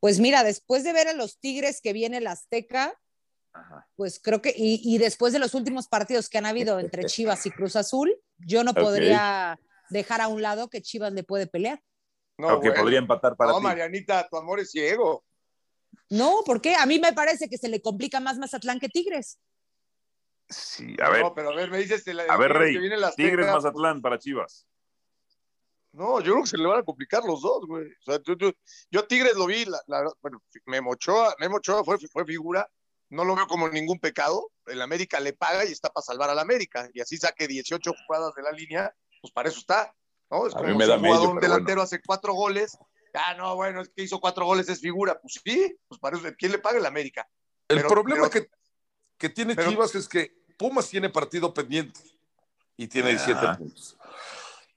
[0.00, 2.98] Pues mira, después de ver a los Tigres que viene el Azteca,
[3.96, 7.50] pues creo que, y, después de los últimos partidos que han habido entre Chivas y
[7.50, 9.58] Cruz Azul, yo no podría
[9.90, 11.80] dejar a un lado que Chivas le puede pelear.
[12.38, 15.24] No, que podría empatar para no, Marianita, tu amor es ciego.
[16.08, 16.74] No, ¿por qué?
[16.74, 19.38] A mí me parece que se le complica más Mazatlán que Tigres.
[20.52, 21.22] Sí, a ver.
[21.22, 22.04] No, pero a ver, me dices.
[22.28, 22.76] a ver, Rey.
[23.16, 24.66] Tigres Mazatlán para Chivas.
[25.92, 27.86] No, yo creo que se le van a complicar los dos, güey.
[27.86, 28.18] O sea,
[28.90, 29.78] yo, Tigres lo vi, la,
[30.22, 32.66] bueno, Memo Ochoa, Memo Ochoa fue, fue figura,
[33.10, 34.50] no lo veo como ningún pecado.
[34.66, 36.88] El América le paga y está para salvar al América.
[36.94, 39.94] Y así saque 18 jugadas de la línea, pues para eso está.
[40.30, 40.46] ¿no?
[40.46, 42.78] Es a mí me da un delantero hace cuatro goles.
[43.12, 45.20] Ah, no, bueno, es que hizo cuatro goles, es figura.
[45.20, 47.28] Pues sí, pues para eso, ¿quién le paga el América?
[47.68, 48.48] El problema que,
[49.18, 52.00] que tiene Chivas es que Pumas tiene partido pendiente
[52.76, 53.58] y tiene 17 ah.
[53.58, 53.98] puntos.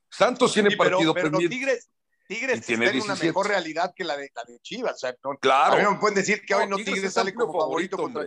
[0.09, 1.47] Santos tiene partido pendiente.
[1.47, 1.89] Tigres,
[2.27, 4.99] Tigres tiene una mejor realidad que la de, la de Chivas.
[5.39, 5.73] claro.
[5.73, 8.25] A mí no me pueden decir que hoy no Tigres, sale como favorito, contra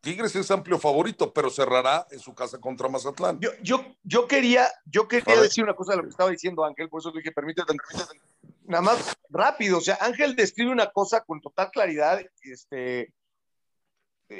[0.00, 3.38] Tigres es amplio favorito, pero cerrará en su casa contra Mazatlán.
[3.38, 6.88] Yo, yo, yo quería, yo quería decir una cosa de lo que estaba diciendo Ángel,
[6.88, 8.20] por eso le dije, permítete, permítete.
[8.64, 13.12] Nada más rápido, o sea, Ángel describe una cosa con total claridad, este,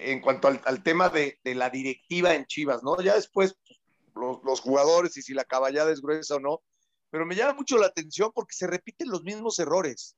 [0.00, 3.00] en cuanto al, tema de, la directiva en Chivas, ¿no?
[3.00, 3.56] Ya después
[4.14, 6.62] los, jugadores y si la caballada es gruesa o no,
[7.10, 10.16] pero me llama mucho la atención porque se repiten los mismos errores.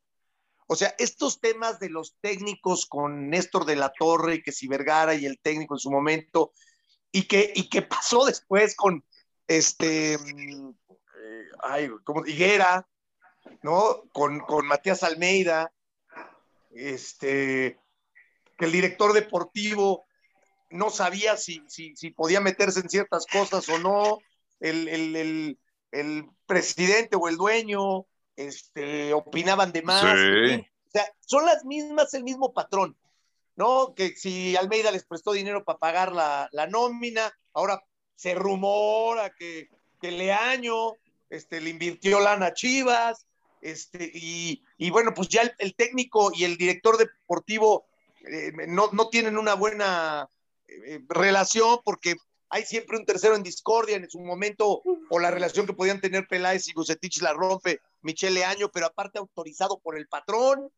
[0.66, 5.14] O sea, estos temas de los técnicos con Néstor de la Torre, que si Vergara
[5.14, 6.52] y el técnico en su momento,
[7.12, 9.04] y que, y pasó después con
[9.46, 12.88] este, eh, ay, como Higuera,
[13.62, 14.04] ¿no?
[14.12, 15.72] Con, con Matías Almeida,
[16.70, 17.78] este,
[18.56, 20.04] que el director deportivo
[20.70, 24.18] no sabía si, si, si podía meterse en ciertas cosas o no,
[24.60, 25.58] el, el,
[25.92, 30.04] el, presidente o el dueño este, opinaban de más.
[30.04, 32.96] O sea, son las mismas, el mismo patrón,
[33.56, 33.94] ¿no?
[33.94, 37.82] Que si Almeida les prestó dinero para pagar la, la nómina, ahora
[38.16, 39.68] se rumora que,
[40.00, 40.94] que Leaño
[41.30, 43.26] este, le invirtió lana a Chivas,
[43.60, 47.86] este, y, y bueno, pues ya el, el, técnico y el director deportivo
[48.30, 50.28] eh, no, no, tienen una buena
[50.66, 52.14] eh, relación porque
[52.48, 56.28] hay siempre un tercero en discordia en su momento, o la relación que podían tener
[56.28, 60.70] Peláez y Bucetich la rompe Michele Año, pero aparte autorizado por el patrón,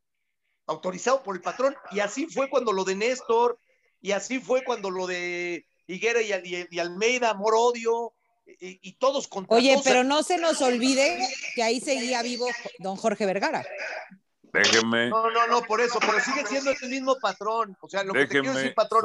[0.66, 3.58] autorizado por el patrón, y así fue cuando lo de Néstor,
[4.00, 8.14] y así fue cuando lo de Higuera y, Almeida, amor, odio,
[8.46, 11.18] y, todos contra Oye, pero no se nos olvide
[11.54, 12.46] que ahí seguía vivo
[12.78, 13.66] don Jorge Vergara.
[14.56, 15.10] Déjenme.
[15.10, 17.76] No, no, no, por eso, pero sigue siendo el mismo patrón.
[17.80, 19.04] O sea, lo que te quiero decir, patrón,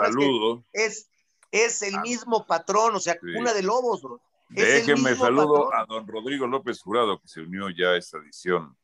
[0.72, 1.10] es
[1.52, 4.22] que es, el mismo patrón, o sea, una de lobos, bro.
[4.50, 8.76] Déjenme saludo a don Rodrigo López Jurado, que se unió ya a esta edición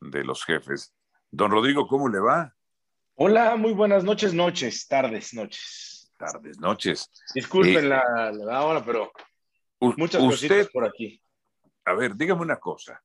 [0.00, 0.94] de los jefes.
[1.30, 2.54] Don Rodrigo, ¿cómo le va?
[3.14, 6.12] Hola, muy buenas noches, noches, tardes, noches.
[6.18, 7.10] Tardes, noches.
[7.34, 9.10] Disculpen eh, la, la, hora, pero
[9.80, 11.22] muchas usted, por aquí.
[11.84, 13.02] A ver, dígame una cosa.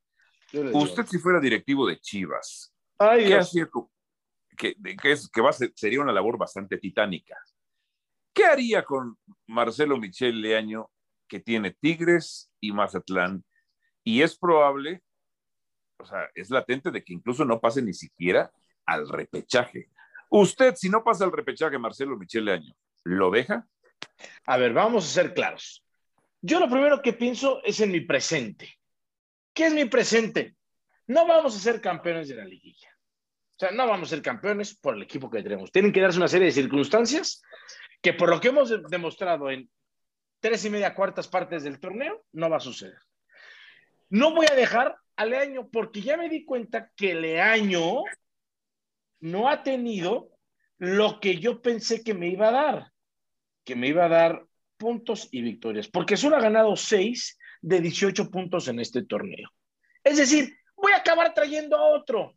[0.53, 3.69] Usted si fuera directivo de Chivas, ¿qué hacía?
[4.57, 7.37] Que, que, es, que va a ser, sería una labor bastante titánica.
[8.33, 10.89] ¿Qué haría con Marcelo Michel Leaño,
[11.27, 13.43] que tiene Tigres y Mazatlán?
[14.03, 15.01] Y es probable
[16.03, 18.51] o sea, es latente de que incluso no pase ni siquiera
[18.85, 19.89] al repechaje.
[20.29, 23.65] Usted, si no pasa al repechaje, Marcelo Michele Año, ¿lo deja?
[24.45, 25.85] A ver, vamos a ser claros.
[26.41, 28.77] Yo lo primero que pienso es en mi presente.
[29.53, 30.55] ¿Qué es mi presente?
[31.07, 32.89] No vamos a ser campeones de la liguilla.
[33.55, 35.71] O sea, no vamos a ser campeones por el equipo que tenemos.
[35.71, 37.41] Tienen que darse una serie de circunstancias
[38.01, 39.69] que por lo que hemos demostrado en
[40.39, 42.99] tres y media cuartas partes del torneo, no va a suceder.
[44.09, 48.03] No voy a dejar a Leaño porque ya me di cuenta que Leaño
[49.21, 50.31] no ha tenido
[50.77, 52.91] lo que yo pensé que me iba a dar,
[53.63, 58.29] que me iba a dar puntos y victorias, porque solo ha ganado 6 de 18
[58.29, 59.49] puntos en este torneo.
[60.03, 62.35] Es decir, voy a acabar trayendo a otro.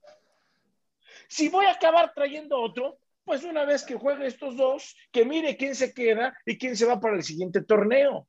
[1.28, 5.24] Si voy a acabar trayendo a otro, pues una vez que juegue estos dos, que
[5.24, 8.28] mire quién se queda y quién se va para el siguiente torneo.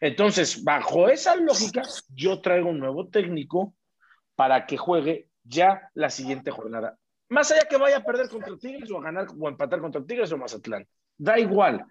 [0.00, 1.82] Entonces, bajo esa lógica,
[2.14, 3.74] yo traigo un nuevo técnico
[4.36, 6.96] para que juegue ya la siguiente jornada.
[7.30, 10.30] Más allá que vaya a perder contra Tigres o a ganar o empatar contra Tigres
[10.30, 10.86] o Mazatlán.
[11.16, 11.84] Da igual,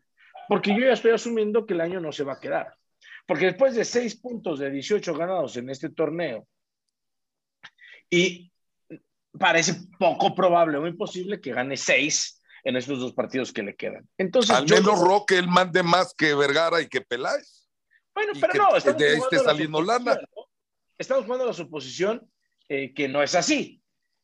[0.48, 2.78] porque yo ya estoy asumiendo que el año no se va a quedar.
[3.26, 6.48] Porque después de seis puntos de 18 ganados en este torneo,
[8.10, 8.52] y
[9.40, 14.08] parece poco probable o imposible que gane seis en estos dos partidos que le quedan.
[14.18, 17.68] Entonces, Al menos Roque él mande más que Vergara y que Peláez.
[18.14, 20.18] Bueno, pero no, estamos de este saliendo lana.
[20.98, 22.30] Estamos jugando la suposición
[22.70, 23.82] eh, que no es así.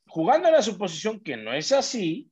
[0.08, 2.30] Jugando a la suposición que no es así,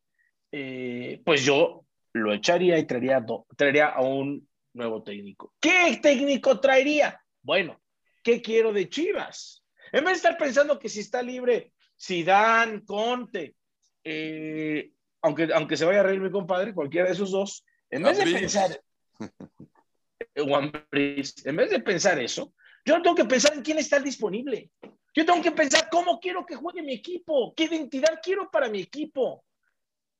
[0.51, 3.25] eh, pues yo lo echaría y traería,
[3.55, 5.53] traería a un nuevo técnico.
[5.59, 7.19] ¿Qué técnico traería?
[7.41, 7.81] Bueno,
[8.23, 9.63] ¿qué quiero de Chivas?
[9.91, 13.55] En vez de estar pensando que si está libre Sidán, Conte,
[14.03, 18.17] eh, aunque, aunque se vaya a reír mi compadre, cualquiera de esos dos, en vez
[18.17, 18.81] de pensar,
[20.35, 22.53] en vez de pensar eso,
[22.85, 24.71] yo tengo que pensar en quién está disponible.
[25.13, 28.81] Yo tengo que pensar cómo quiero que juegue mi equipo, qué identidad quiero para mi
[28.81, 29.43] equipo.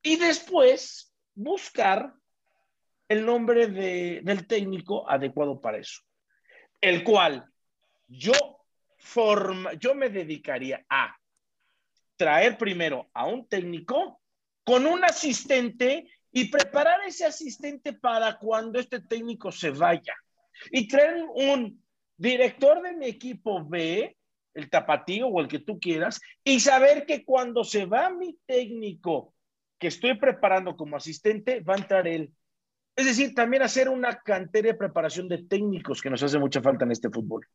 [0.01, 2.13] Y después buscar
[3.09, 6.01] el nombre del técnico adecuado para eso.
[6.81, 7.45] El cual
[8.07, 8.33] yo,
[9.79, 11.15] yo me dedicaría a
[12.15, 14.21] traer primero a un técnico
[14.63, 20.13] con un asistente y preparar ese asistente para cuando este técnico se vaya.
[20.71, 21.81] Y traer un
[22.17, 24.17] director de mi equipo B,
[24.53, 29.33] el tapatío o el que tú quieras, y saber que cuando se va mi técnico
[29.79, 32.31] que estoy preparando como asistente, va a entrar él.
[32.97, 36.83] Es decir, también hacer una cantera de preparación de técnicos que nos hace mucha falta
[36.83, 37.47] en este fútbol.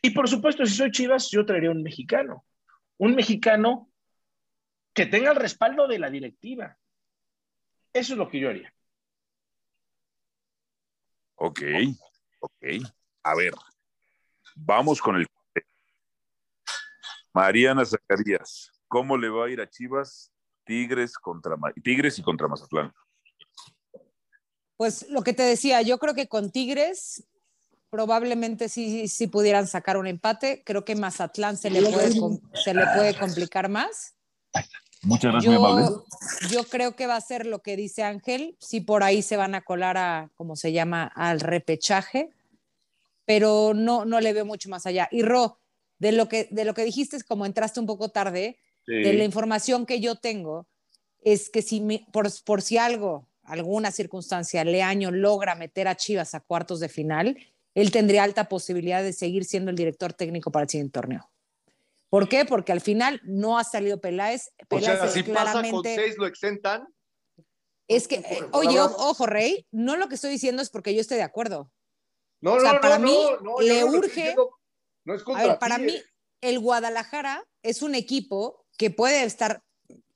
[0.00, 2.46] Y por supuesto, si soy Chivas, yo traería un mexicano.
[2.96, 3.90] Un mexicano
[4.94, 6.78] que tenga el respaldo de la directiva,
[7.92, 8.72] eso es lo que yo haría.
[11.34, 11.60] Ok,
[12.40, 12.64] ok.
[13.22, 13.52] A ver,
[14.54, 15.26] vamos con el...
[17.34, 20.32] Mariana Zacarías, ¿cómo le va a ir a Chivas?
[20.64, 22.94] Tigres contra Tigres y contra Mazatlán.
[24.76, 27.24] Pues lo que te decía, yo creo que con Tigres
[27.90, 30.62] probablemente sí, sí pudieran sacar un empate.
[30.64, 32.12] Creo que Mazatlán se le puede,
[32.52, 34.14] se le puede complicar más.
[35.02, 36.04] Muchas gracias, yo,
[36.50, 39.54] Yo creo que va a ser lo que dice Ángel, si por ahí se van
[39.54, 42.30] a colar a, como se llama, al repechaje,
[43.24, 45.08] pero no, no le veo mucho más allá.
[45.12, 45.58] Y Ro,
[45.98, 49.24] de lo que, de lo que dijiste, es como entraste un poco tarde, de la
[49.24, 50.66] información que yo tengo,
[51.24, 51.80] es que si
[52.12, 57.38] por, por si algo, alguna circunstancia, Leaño logra meter a Chivas a cuartos de final,
[57.74, 61.30] él tendría alta posibilidad de seguir siendo el director técnico para el siguiente torneo.
[62.08, 62.44] ¿Por qué?
[62.44, 64.50] Porque al final no ha salido Peláez.
[64.68, 65.70] Peláez o sea, si claramente...
[65.70, 66.88] pasa con seis, ¿lo exentan?
[67.88, 71.14] Es que, eh, oye, ojo, Rey, no lo que estoy diciendo es porque yo esté
[71.14, 71.70] de acuerdo.
[72.40, 74.34] No, o sea, no, para no, mí no, le urge.
[75.04, 75.94] no es a ver, para mí,
[76.40, 79.62] el Guadalajara es un equipo que puede estar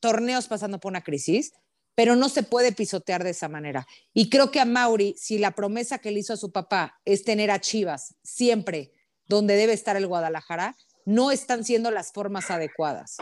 [0.01, 1.53] torneos pasando por una crisis,
[1.94, 3.87] pero no se puede pisotear de esa manera.
[4.14, 7.24] Y creo que a Mauri, si la promesa que le hizo a su papá es
[7.24, 8.92] tener a Chivas siempre
[9.26, 13.16] donde debe estar el Guadalajara, no están siendo las formas adecuadas.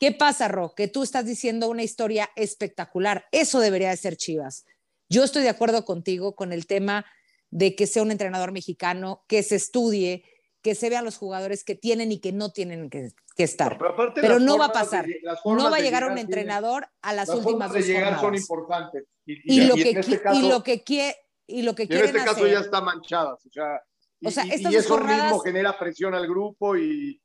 [0.00, 0.74] ¿Qué pasa, Ro?
[0.74, 3.26] Que tú estás diciendo una historia espectacular.
[3.32, 4.64] Eso debería de ser Chivas.
[5.08, 7.06] Yo estoy de acuerdo contigo con el tema
[7.50, 10.24] de que sea un entrenador mexicano, que se estudie,
[10.64, 13.78] que se vean los jugadores que tienen y que no tienen que, estar.
[14.14, 15.04] pero, no va a pasar.
[15.44, 19.04] no va a llegar un entrenador a las, últimas dos llegar son importantes.
[19.26, 22.60] Y, lo, que, este y lo que quiere y lo que en este caso ya
[22.60, 23.34] está manchada.
[23.34, 23.82] O sea,
[24.24, 27.20] o sea y, eso mismo genera presión al grupo y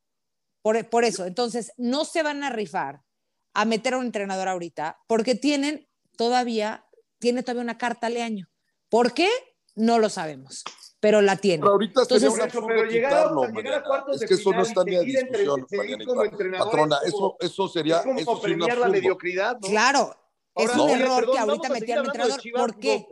[0.61, 3.03] por, por eso, entonces no se van a rifar
[3.53, 6.85] a meter a un entrenador ahorita porque tienen todavía,
[7.19, 8.49] tiene todavía una carta al año.
[8.89, 9.29] ¿Por qué?
[9.75, 10.65] No lo sabemos,
[10.99, 11.61] pero la tiene.
[11.61, 14.83] Pero ahorita Entonces, sería una pero llegar, llegar a cuartos es que eso no está
[14.83, 15.65] ni a discusión,
[16.57, 18.03] Patrona, eso, eso sería...
[18.17, 19.67] Es como premiar la mediocridad, ¿no?
[19.67, 20.15] Claro,
[20.55, 22.41] es un error que ahorita metieron al entrenador.
[22.53, 23.07] ¿Por qué?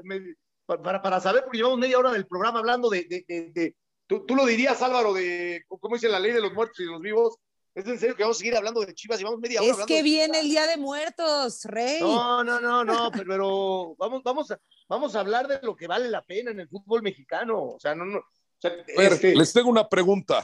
[0.65, 3.23] Para, para, saber, porque llevamos media hora del programa hablando de, de,
[3.54, 3.76] de
[4.08, 7.02] Tú, tú, lo dirías, Álvaro, de, ¿cómo dice la ley de los muertos y los
[7.02, 7.38] vivos?
[7.76, 9.19] ¿Es en serio que vamos a seguir hablando de Chivas?
[9.19, 9.71] Llevamos media hora.
[9.71, 12.00] Es que viene el Día de Muertos, Rey.
[12.00, 16.10] No, no, no, no, pero, vamos, vamos, a, vamos a hablar de lo que vale
[16.10, 17.63] la pena en el fútbol mexicano.
[17.63, 18.19] O sea, no, no.
[18.19, 19.36] O sea, este...
[19.36, 20.39] Les tengo una pregunta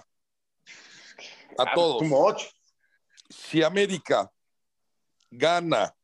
[1.57, 2.55] a ah, todos.
[3.29, 4.31] Si América
[5.31, 5.95] gana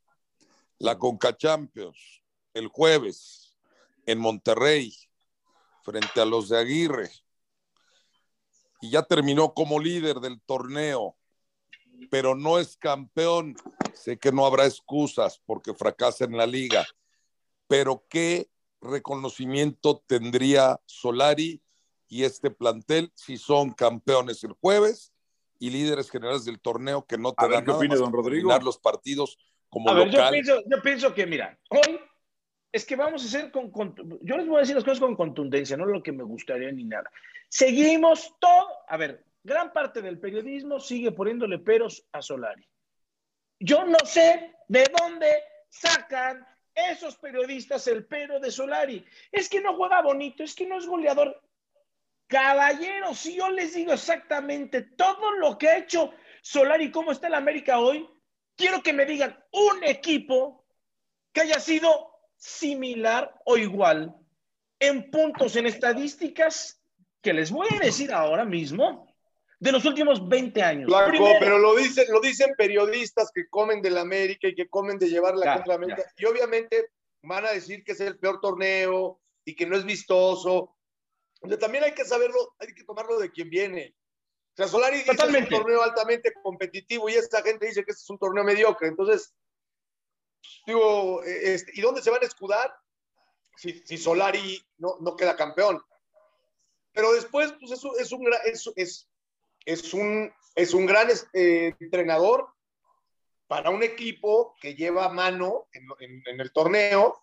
[0.79, 2.23] la Conca Champions
[2.53, 3.55] el jueves
[4.05, 4.93] en Monterrey
[5.83, 7.11] frente a los de Aguirre
[8.81, 11.17] y ya terminó como líder del torneo,
[12.09, 13.55] pero no es campeón,
[13.93, 16.87] sé que no habrá excusas porque fracasa en la liga,
[17.69, 18.49] pero ¿qué
[18.81, 21.61] reconocimiento tendría Solari
[22.07, 25.13] y este plantel si son campeones el jueves
[25.59, 28.57] y líderes generales del torneo que no te dan nada más don Rodrigo?
[28.59, 29.37] los partidos
[29.69, 31.99] como a Yo pienso, yo pienso que, mira, hoy
[32.71, 33.71] es que vamos a hacer con,
[34.23, 36.85] Yo les voy a decir las cosas con contundencia, no lo que me gustaría ni
[36.85, 37.11] nada.
[37.49, 38.67] Seguimos todo.
[38.87, 42.67] A ver, gran parte del periodismo sigue poniéndole peros a Solari.
[43.59, 45.27] Yo no sé de dónde
[45.69, 46.43] sacan
[46.91, 49.05] esos periodistas el pero de Solari.
[49.31, 51.41] Es que no juega bonito, es que no es goleador.
[52.27, 57.33] Caballeros, si yo les digo exactamente todo lo que ha hecho Solari, cómo está el
[57.33, 58.07] América hoy,
[58.55, 60.65] quiero que me digan un equipo
[61.33, 64.15] que haya sido similar o igual
[64.79, 66.81] en puntos, en estadísticas,
[67.21, 69.08] que les voy a decir ahora mismo,
[69.59, 70.91] de los últimos 20 años.
[71.39, 75.35] pero lo dicen, lo dicen periodistas que comen del América y que comen de llevar
[75.35, 76.03] la contra América.
[76.17, 76.91] Y obviamente
[77.23, 80.75] van a decir que es el peor torneo y que no es vistoso.
[81.59, 83.95] también hay que saberlo, hay que tomarlo de quien viene.
[84.53, 87.91] O sea, Solari dice que es un torneo altamente competitivo y esta gente dice que
[87.91, 88.87] es un torneo mediocre.
[88.87, 89.33] Entonces,
[90.65, 92.73] digo, e, este, ¿y dónde se van a escudar?
[93.55, 95.81] Si, si Solari no, no, queda campeón.
[96.93, 99.09] Pero después, pues es, es, un, es, es,
[99.65, 102.47] es, un, es un gran eh, entrenador
[103.47, 105.87] para un equipo que lleva mano en,
[106.25, 107.19] en, el torneo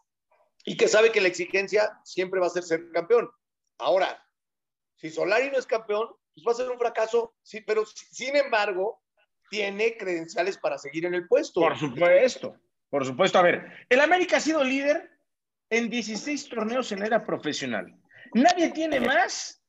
[0.65, 3.31] y que sabe que la exigencia siempre va a ser ser campeón.
[3.79, 4.25] Ahora,
[4.97, 9.01] si Solari no es campeón, pues va a ser un fracaso, sí, pero sin embargo,
[9.51, 11.61] tiene credenciales para seguir en el puesto.
[11.61, 12.57] Por supuesto.
[12.91, 15.11] Por supuesto, a ver, el América ha sido líder
[15.71, 17.95] en 16 torneos en era profesional.
[18.35, 19.63] Nadie tiene más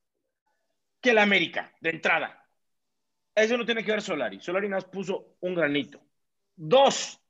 [1.02, 2.47] que el América, de entrada.
[3.38, 4.40] Eso no tiene que ver Solari.
[4.40, 6.02] Solari nos puso un granito.
[6.56, 7.22] Dos,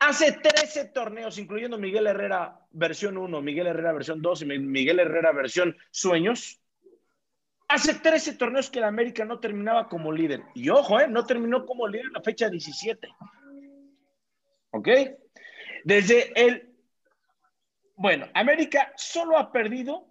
[0.00, 5.30] hace 13 torneos, incluyendo Miguel Herrera versión 1, Miguel Herrera versión 2 y Miguel Herrera
[5.30, 6.60] versión Sueños.
[7.68, 10.42] Hace 13 torneos que el América no terminaba como líder.
[10.56, 13.08] Y ojo, eh, no terminó como líder en la fecha 17.
[14.70, 14.88] ¿Ok?
[15.84, 16.74] Desde el...
[17.94, 20.08] Bueno, América solo ha perdido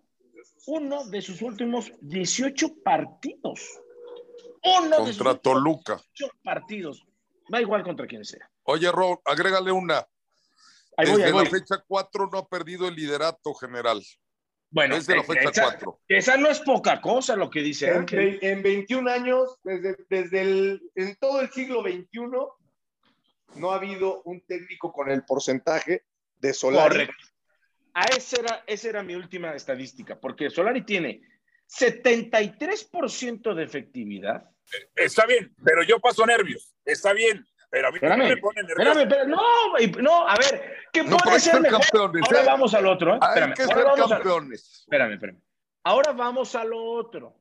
[0.68, 3.82] uno de sus últimos 18 partidos.
[4.65, 5.95] Uno contra de sus Toluca.
[6.17, 7.06] 18 partidos.
[7.54, 8.49] Va igual contra quien sea.
[8.63, 10.06] Oye, Ro, agrégale una.
[10.97, 14.01] Desde la fecha 4 no ha perdido el liderato general.
[14.71, 16.01] Bueno, desde la fecha esa, 4.
[16.08, 18.06] Esa no es poca cosa lo que dice en,
[18.41, 22.08] En 21 años, desde, desde el, en todo el siglo XXI,
[23.55, 26.03] no ha habido un técnico con el porcentaje
[26.38, 26.89] de Solari.
[26.89, 27.24] Correcto.
[27.93, 31.22] A esa era, esa era mi última estadística, porque Solari tiene
[31.70, 34.49] 73% de efectividad.
[34.95, 36.74] Está bien, pero yo paso nervios.
[36.84, 38.99] Está bien, pero a mí espérame, me pone nervioso.
[38.99, 41.82] Espérame, espérame, no, no, a ver, ¿qué no, puede ser mejor?
[41.82, 42.45] Campeones, ahora ¿eh?
[42.45, 43.16] vamos al otro.
[43.16, 43.20] ¿eh?
[43.22, 44.80] Espérame, Hay que ser campeones.
[44.82, 45.41] Espérame, espérame.
[45.84, 47.39] Ahora vamos a lo otro.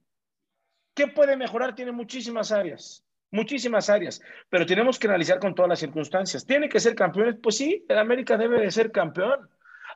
[0.95, 1.75] ¿Qué puede mejorar?
[1.75, 3.05] Tiene muchísimas áreas
[3.35, 6.47] muchísimas áreas, pero tenemos que analizar con todas las circunstancias.
[6.47, 7.41] ¿Tiene que ser campeón?
[7.43, 9.51] Pues sí, el América debe de ser campeón.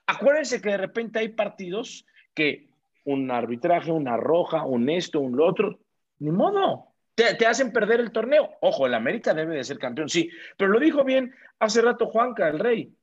[0.06, 2.04] Acuérdense que de repente hay partidos
[2.34, 2.68] que
[3.04, 5.78] un arbitraje, una roja, un esto, un lo otro,
[6.18, 6.87] ni modo,
[7.18, 8.48] te, te, hacen perder el torneo.
[8.60, 12.48] Ojo, el América debe de ser campeón, sí, pero lo dijo bien hace rato Juanca,
[12.48, 12.94] el rey,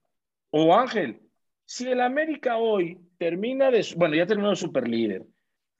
[0.51, 1.19] o Ángel.
[1.65, 5.25] Si el América hoy termina de, bueno, ya terminó de super líder,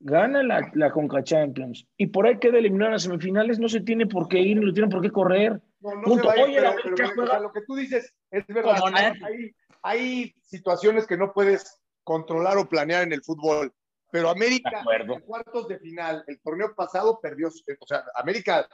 [0.01, 3.79] gana la, la Conca Champions y por ahí queda eliminado en las semifinales, no se
[3.79, 5.61] tiene por qué ir, no tiene por qué correr.
[5.79, 8.75] No, no se Oye, pero, pero, pero, o sea, lo que tú dices es verdad.
[8.93, 13.71] Hay, hay, hay, situaciones que no puedes controlar o planear en el fútbol.
[14.15, 18.65] Pero América, en cuartos de final, el torneo pasado perdió, o sea, América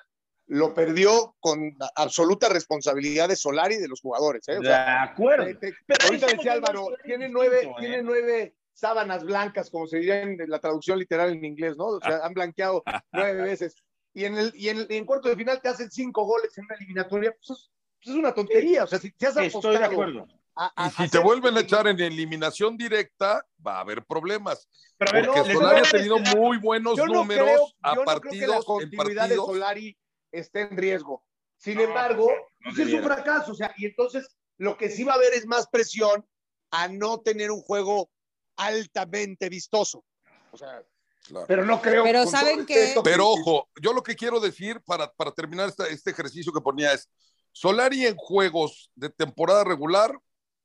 [0.46, 4.48] lo perdió con absoluta responsabilidad de Solari y de los jugadores.
[4.50, 4.60] ¿eh?
[4.60, 5.46] O sea, de acuerdo.
[5.46, 7.74] Te, te, pero ahorita decía Álvaro, tiene nueve, ¿eh?
[7.80, 11.86] tiene nueve sábanas blancas, como se diría en la traducción literal en inglés, ¿no?
[11.86, 13.76] O sea, han blanqueado nueve veces.
[14.14, 16.76] Y en, el, y en, en cuarto de final te hacen cinco goles en una
[16.76, 18.84] eliminatoria, pues es, pues es una tontería.
[18.84, 20.28] O sea, si te has apostado Estoy de acuerdo.
[20.56, 24.68] A, a, y si te vuelven a echar en eliminación directa, va a haber problemas.
[24.98, 28.08] Pero ver, porque no, Solari ha tenido muy buenos yo no números creo, a partidos.
[28.08, 29.98] no creo que la continuidad de Solari
[30.32, 31.24] esté en riesgo.
[31.58, 32.28] Sin embargo,
[32.60, 33.52] no pues es un fracaso.
[33.52, 36.26] O sea, y entonces lo que sí va a haber es más presión
[36.72, 38.10] a no tener un juego
[38.58, 40.04] altamente vistoso.
[40.52, 40.84] O sea,
[41.28, 41.46] Claro.
[41.48, 42.04] pero no creo.
[42.04, 46.10] Pero ¿saben esto Pero ojo, yo lo que quiero decir para, para terminar esta, este
[46.10, 47.08] ejercicio que ponía es,
[47.52, 50.18] Solari en juegos de temporada regular,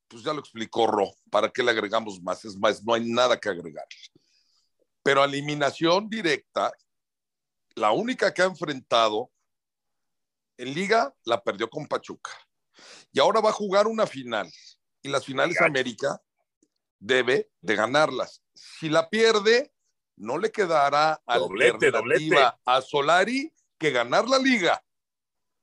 [0.08, 2.44] pues ya lo explicó Ro, ¿para qué le agregamos más?
[2.44, 3.86] Es más, no hay nada que agregar.
[5.02, 6.72] Pero eliminación directa,
[7.74, 9.30] la única que ha enfrentado
[10.58, 12.30] en liga la perdió con Pachuca.
[13.12, 14.50] Y ahora va a jugar una final.
[15.02, 16.20] Y las finales América
[16.98, 18.42] debe de ganarlas.
[18.54, 19.72] Si la pierde,
[20.16, 22.62] no le quedará Doblete, alternativa doblete.
[22.64, 24.82] a Solari que ganar la liga.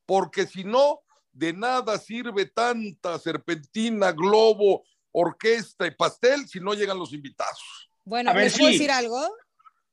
[0.05, 1.02] Porque si no,
[1.33, 7.89] de nada sirve tanta serpentina, globo, orquesta y pastel si no llegan los invitados.
[8.05, 8.77] Bueno, A ver, ¿les puedo sí.
[8.77, 9.35] decir algo?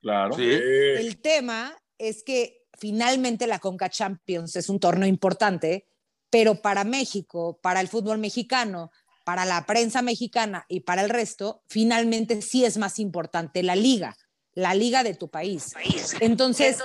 [0.00, 0.34] Claro.
[0.34, 0.48] Sí.
[0.50, 5.86] El tema es que finalmente la Conca Champions es un torneo importante,
[6.30, 8.90] pero para México, para el fútbol mexicano,
[9.24, 14.16] para la prensa mexicana y para el resto, finalmente sí es más importante la liga,
[14.52, 15.74] la liga de tu país.
[16.20, 16.78] Entonces,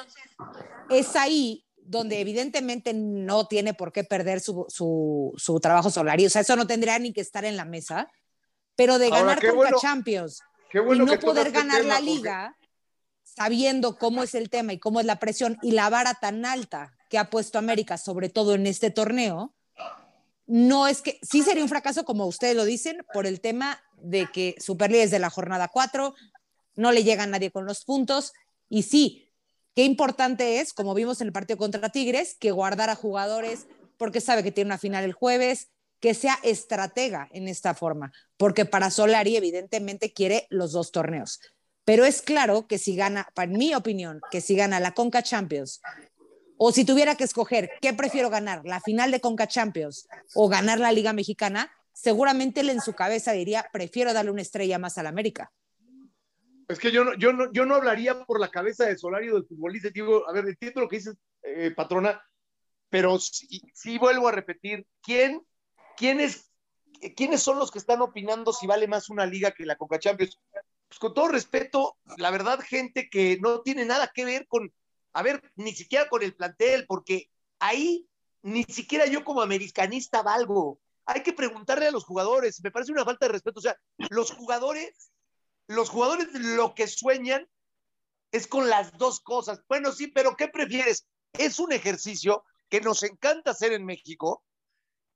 [0.90, 6.28] es ahí donde evidentemente no tiene por qué perder su, su, su trabajo solario.
[6.28, 8.12] O sea, eso no tendría ni que estar en la mesa,
[8.76, 10.40] pero de Ahora, ganar Conca bueno- Champions
[10.74, 12.58] bueno y no poder el ganar tema, la porque- liga
[13.24, 16.94] sabiendo cómo es el tema y cómo es la presión y la vara tan alta
[17.10, 19.54] que ha puesto América, sobre todo en este torneo,
[20.48, 24.28] no es que sí sería un fracaso, como ustedes lo dicen, por el tema de
[24.32, 26.14] que Superlíderes de la jornada 4
[26.76, 28.34] no le llega a nadie con los puntos.
[28.70, 29.25] Y sí,
[29.76, 33.68] qué importante es, como vimos en el partido contra Tigres, que guardar a jugadores
[33.98, 35.70] porque sabe que tiene una final el jueves,
[36.00, 41.40] que sea estratega en esta forma, porque para Solari evidentemente quiere los dos torneos.
[41.84, 45.82] Pero es claro que si gana, para mi opinión, que si gana la Conca Champions,
[46.58, 50.80] o si tuviera que escoger qué prefiero ganar, la final de Conca Champions o ganar
[50.80, 55.08] la Liga Mexicana, seguramente él en su cabeza diría, prefiero darle una estrella más al
[55.08, 55.52] América.
[56.68, 59.36] Es que yo no, yo no, yo no hablaría por la cabeza de Solari o
[59.36, 59.90] del futbolista.
[59.90, 62.24] Digo, a ver, entiendo lo que dices, eh, patrona,
[62.90, 65.46] pero sí, sí vuelvo a repetir, ¿quién,
[65.98, 66.52] quién es,
[67.16, 70.40] ¿quiénes son los que están opinando si vale más una liga que la Coca Champions?
[70.88, 74.72] Pues con todo respeto, la verdad, gente que no tiene nada que ver con,
[75.14, 78.08] a ver, ni siquiera con el plantel, porque ahí
[78.42, 80.80] ni siquiera yo como americanista valgo.
[81.08, 83.60] Hay que preguntarle a los jugadores, me parece una falta de respeto.
[83.60, 83.76] O sea,
[84.10, 85.12] los jugadores,
[85.68, 87.48] los jugadores lo que sueñan
[88.32, 89.62] es con las dos cosas.
[89.68, 91.08] Bueno, sí, pero ¿qué prefieres?
[91.34, 94.44] Es un ejercicio que nos encanta hacer en México,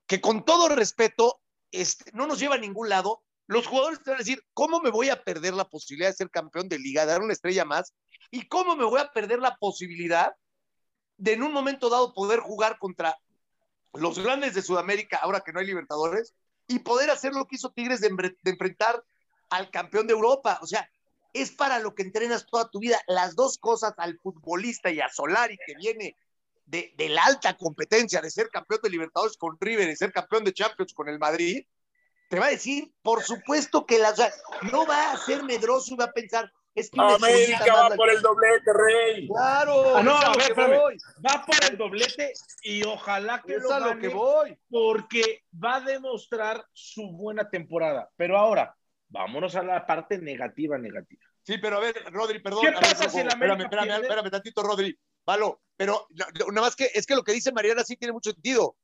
[0.07, 1.41] que con todo respeto
[1.71, 3.23] este, no nos lleva a ningún lado.
[3.47, 6.29] Los jugadores te van a decir, ¿cómo me voy a perder la posibilidad de ser
[6.29, 7.93] campeón de liga, de dar una estrella más?
[8.31, 10.33] ¿Y cómo me voy a perder la posibilidad
[11.17, 13.17] de en un momento dado poder jugar contra
[13.93, 16.33] los grandes de Sudamérica, ahora que no hay Libertadores,
[16.67, 19.03] y poder hacer lo que hizo Tigres de, de enfrentar
[19.49, 20.59] al campeón de Europa?
[20.61, 20.89] O sea,
[21.33, 22.99] es para lo que entrenas toda tu vida.
[23.07, 26.15] Las dos cosas al futbolista y a Solari, que viene
[26.65, 30.43] de, de, la alta competencia de ser campeón de Libertadores con River y ser campeón
[30.43, 31.65] de Champions con el Madrid,
[32.29, 34.31] te va a decir, por supuesto que la, o sea,
[34.71, 38.21] no va a ser medroso y va a pensar, es que América va por el
[38.21, 39.27] doblete, Rey.
[39.27, 40.97] Claro, Ah, no, a ver, voy.
[41.27, 42.31] Va por el doblete
[42.61, 44.57] y ojalá que Es lo a lo gane, que voy.
[44.69, 48.09] porque va a demostrar su buena temporada.
[48.15, 48.77] Pero ahora,
[49.09, 51.21] vámonos a la parte negativa, negativa.
[51.43, 52.61] Sí, pero a ver, Rodri, perdón.
[52.61, 54.97] ¿Qué ver, pasa si el espérame, América espérame, espérame tantito, Rodri.
[55.25, 56.07] Valo, pero
[56.51, 58.77] nada más que es que lo que dice Mariana sí tiene mucho sentido.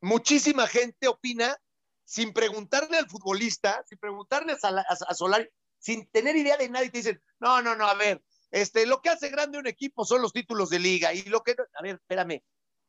[0.00, 1.56] Muchísima gente opina
[2.04, 5.48] sin preguntarle al futbolista, sin preguntarle a, a, Solari,
[5.78, 9.10] sin tener idea de nadie, te dicen, no, no, no, a ver, este, lo que
[9.10, 12.42] hace grande un equipo son los títulos de liga y lo que, a ver, espérame,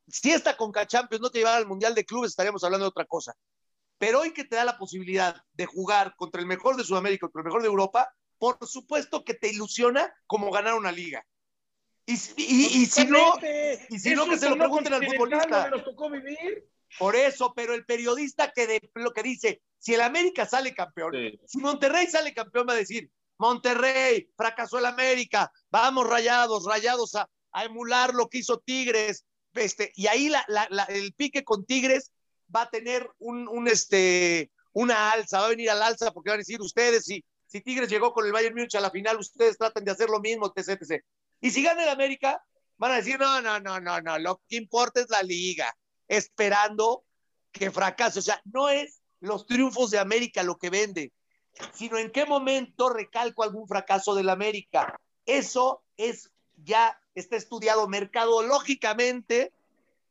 [0.07, 3.05] si esta Conca Champions no te llevara al Mundial de Clubes, estaríamos hablando de otra
[3.05, 3.35] cosa.
[3.99, 7.41] Pero hoy que te da la posibilidad de jugar contra el mejor de Sudamérica, contra
[7.41, 11.23] el mejor de Europa, por supuesto que te ilusiona como ganar una liga.
[12.05, 13.35] Y, si no,
[13.89, 15.69] y si no que se lo pregunten al futbolista.
[16.97, 21.13] Por eso, pero el periodista que de, lo que dice, si el América sale campeón,
[21.45, 27.29] si Monterrey sale campeón, va a decir, Monterrey, fracasó el América, vamos rayados, rayados a,
[27.51, 32.11] a emular lo que hizo Tigres, este, y ahí la, la, el pique con Tigres
[32.53, 36.37] va a tener un, un, este, una alza, va a venir al alza porque van
[36.37, 39.57] a decir ustedes, si, si Tigres llegó con el Bayern Múnich a la final, ustedes
[39.57, 41.03] tratan de hacer lo mismo, etc, etc.
[41.41, 42.43] Y si gana el América,
[42.77, 45.75] van a decir, no, no, no, no, no, lo que importa es la liga,
[46.07, 47.03] esperando
[47.51, 48.19] que fracase.
[48.19, 51.11] O sea, no es los triunfos de América lo que vende,
[51.73, 54.99] sino en qué momento recalco algún fracaso del América.
[55.25, 56.31] Eso es
[56.63, 59.53] ya está estudiado mercadológicamente,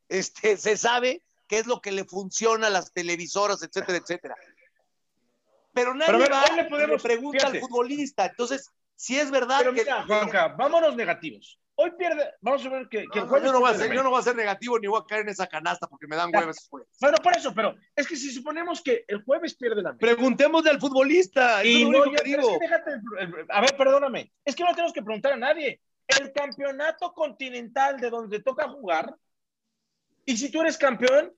[0.09, 4.37] este, se sabe qué es lo que le funciona a las televisoras, etcétera, etcétera.
[5.73, 8.27] Pero nadie va le, podemos, pregunta al futbolista.
[8.27, 11.59] Entonces, si es verdad Pero mira, Juanca, vámonos negativos.
[11.81, 14.11] Hoy pierde, vamos a ver que, el jueves yo, no voy a ser, yo no
[14.11, 16.69] voy a ser negativo ni voy a caer en esa canasta porque me dan huevos.
[17.01, 20.81] Bueno, por eso, pero es que si suponemos que el jueves pierde la Preguntémosle al
[20.81, 21.65] futbolista.
[21.65, 23.01] Y no, ya, déjate,
[23.49, 24.33] a ver, perdóname.
[24.45, 29.15] Es que no tenemos que preguntar a nadie el campeonato continental de donde toca jugar.
[30.25, 31.33] Y si tú eres campeón,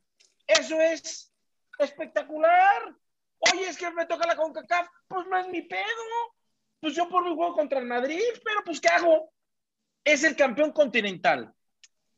[0.59, 1.33] eso es
[1.79, 2.95] espectacular.
[3.39, 6.35] Oye, es que me toca la CONCACAF, pues no es mi pedo.
[6.81, 9.33] Pues yo por mi juego contra el Madrid, pero pues ¿qué hago?
[10.05, 11.53] Es el campeón continental.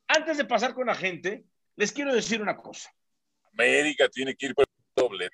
[0.06, 1.44] Antes de pasar con la gente,
[1.76, 2.92] les quiero decir una cosa.
[3.52, 5.30] América tiene que ir por el doble.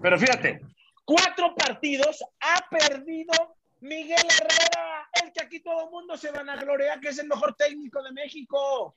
[0.00, 0.60] Pero fíjate,
[1.04, 6.56] cuatro partidos ha perdido Miguel Herrera, el que aquí todo el mundo se van a
[6.56, 8.96] gloriar, que es el mejor técnico de México.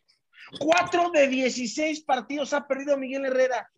[0.59, 3.69] Cuatro de 16 partidos ha perdido Miguel Herrera.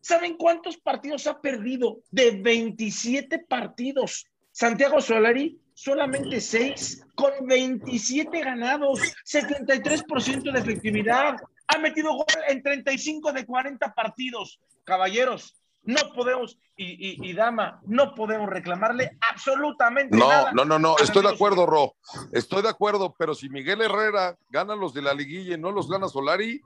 [0.00, 2.00] ¿Saben cuántos partidos ha perdido?
[2.10, 4.26] De 27 partidos.
[4.50, 11.36] Santiago Solari, solamente 6, con 27 ganados, 73% de efectividad.
[11.68, 14.60] Ha metido gol en 35 de 40 partidos.
[14.84, 20.52] Caballeros, no podemos, y, Dama, no podemos reclamarle absolutamente nada.
[20.52, 21.96] No, no, no, estoy de acuerdo, Ro.
[22.32, 25.90] Estoy de acuerdo, pero si Miguel Herrera gana los de la liguilla y no los
[25.90, 26.60] gana Solari,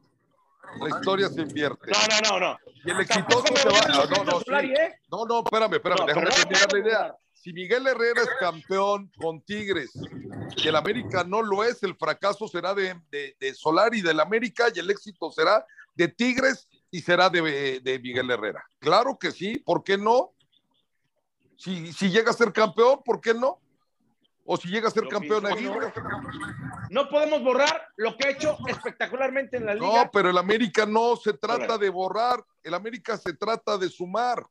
[0.81, 1.91] la historia se invierte.
[1.91, 2.59] No, no, no, no.
[2.85, 3.81] Y el exitoso se va.
[3.89, 4.25] No, no,
[5.11, 7.17] no, no, espérame, espérame, déjame terminar la idea.
[7.33, 9.93] Si Miguel Herrera es campeón con Tigres
[10.57, 14.67] y el América no lo es, el fracaso será de, de, de Solari del América
[14.75, 15.65] y el éxito será
[15.95, 18.65] de Tigres y será de, Miguel Herrera.
[18.79, 20.33] Claro que sí, ¿por qué no?
[21.57, 23.61] Si, si llega a ser campeón, ¿por qué no?
[24.45, 25.93] O si llega a ser campeón Aguirre.
[26.91, 30.05] No podemos borrar lo que ha hecho espectacularmente en la liga.
[30.05, 34.47] No, pero el América no se trata de borrar, el América se trata de sumar.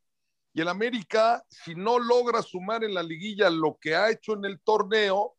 [0.53, 4.45] Y el América, si no logra sumar en la liguilla lo que ha hecho en
[4.45, 5.35] el torneo,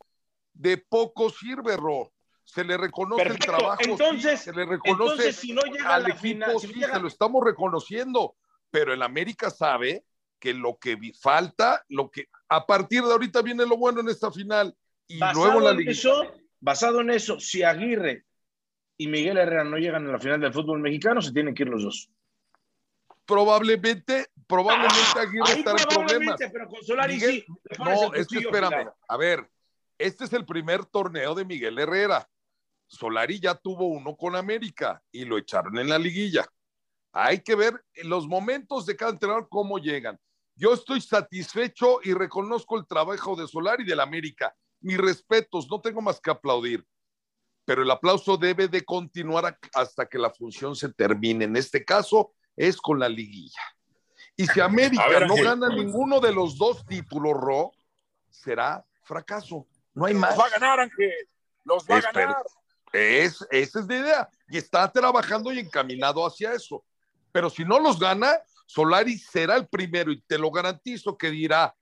[0.53, 2.13] de poco sirve, Ro
[2.47, 6.73] se le reconoce el trabajo, entonces, se le reconoce si no llega al equipo, sí,
[6.81, 8.37] se lo estamos reconociendo,
[8.71, 10.05] pero el América sabe
[10.39, 14.31] que lo que falta, lo que a partir de ahorita viene lo bueno en esta
[14.31, 14.75] final
[15.09, 15.93] y luego la liga.
[16.61, 18.25] basado en eso, si Aguirre
[18.97, 21.69] y Miguel Herrera no llegan a la final del fútbol mexicano, se tienen que ir
[21.69, 22.11] los dos.
[23.25, 26.39] Probablemente, probablemente ah, Aguirre estará en problemas.
[26.39, 27.45] Pero con Solari sí,
[27.79, 29.51] no, es que espérame, a ver,
[29.99, 32.29] este es el primer torneo de Miguel Herrera.
[32.87, 36.47] Solari ya tuvo uno con América y lo echaron en la liguilla.
[37.13, 40.19] Hay que ver los momentos de cada entrenador cómo llegan.
[40.55, 44.55] Yo estoy satisfecho y reconozco el trabajo de Solari y del América.
[44.81, 46.87] Mis respetos, no tengo más que aplaudir.
[47.65, 51.45] Pero el aplauso debe de continuar hasta que la función se termine.
[51.45, 53.61] En este caso es con la liguilla.
[54.37, 57.73] Y si América no gana ninguno de los dos títulos, Ro,
[58.31, 59.67] será fracaso.
[59.95, 60.31] No hay más.
[60.31, 61.13] Los va a ganar, Ángel.
[61.65, 62.37] Los va a ganar.
[62.97, 64.29] Es, esa es la idea.
[64.49, 66.83] Y está trabajando y encaminado hacia eso.
[67.31, 68.33] Pero si no los gana,
[68.67, 71.77] Solari será el primero y te lo garantizo que dirá,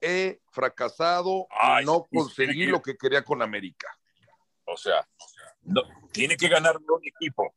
[0.00, 1.46] he fracasado
[1.80, 3.86] y no conseguí lo que quería con América.
[4.64, 5.06] O sea,
[5.62, 7.54] no, tiene que ganar un equipo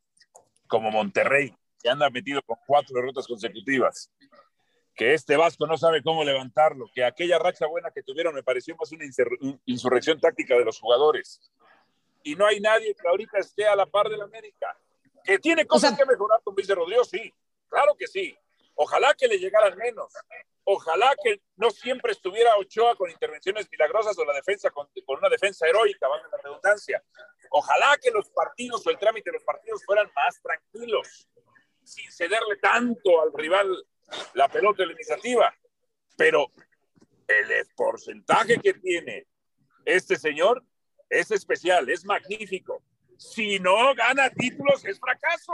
[0.66, 4.10] como Monterrey, que anda metido con cuatro derrotas consecutivas.
[4.94, 8.76] Que este Vasco no sabe cómo levantarlo, que aquella racha buena que tuvieron me pareció
[8.76, 9.06] más una
[9.64, 11.40] insurrección táctica de los jugadores
[12.24, 14.76] y no hay nadie que ahorita esté a la par del América.
[15.22, 17.32] Que tiene cosas que mejorar, con dice Rodrigo, sí,
[17.68, 18.36] claro que sí.
[18.74, 20.12] Ojalá que le llegaran menos.
[20.64, 25.66] Ojalá que no siempre estuviera Ochoa con intervenciones milagrosas o la defensa con, una defensa
[25.68, 27.04] heroica, valga la redundancia.
[27.50, 31.28] Ojalá que los partidos o el trámite de los partidos fueran más tranquilos,
[31.84, 33.86] sin cederle tanto al rival
[34.32, 35.54] la pelota de la iniciativa.
[36.16, 36.50] Pero
[37.28, 39.26] el porcentaje que tiene
[39.84, 40.64] este señor
[41.20, 42.82] es especial, es magnífico.
[43.16, 45.52] Si no gana títulos, es fracaso.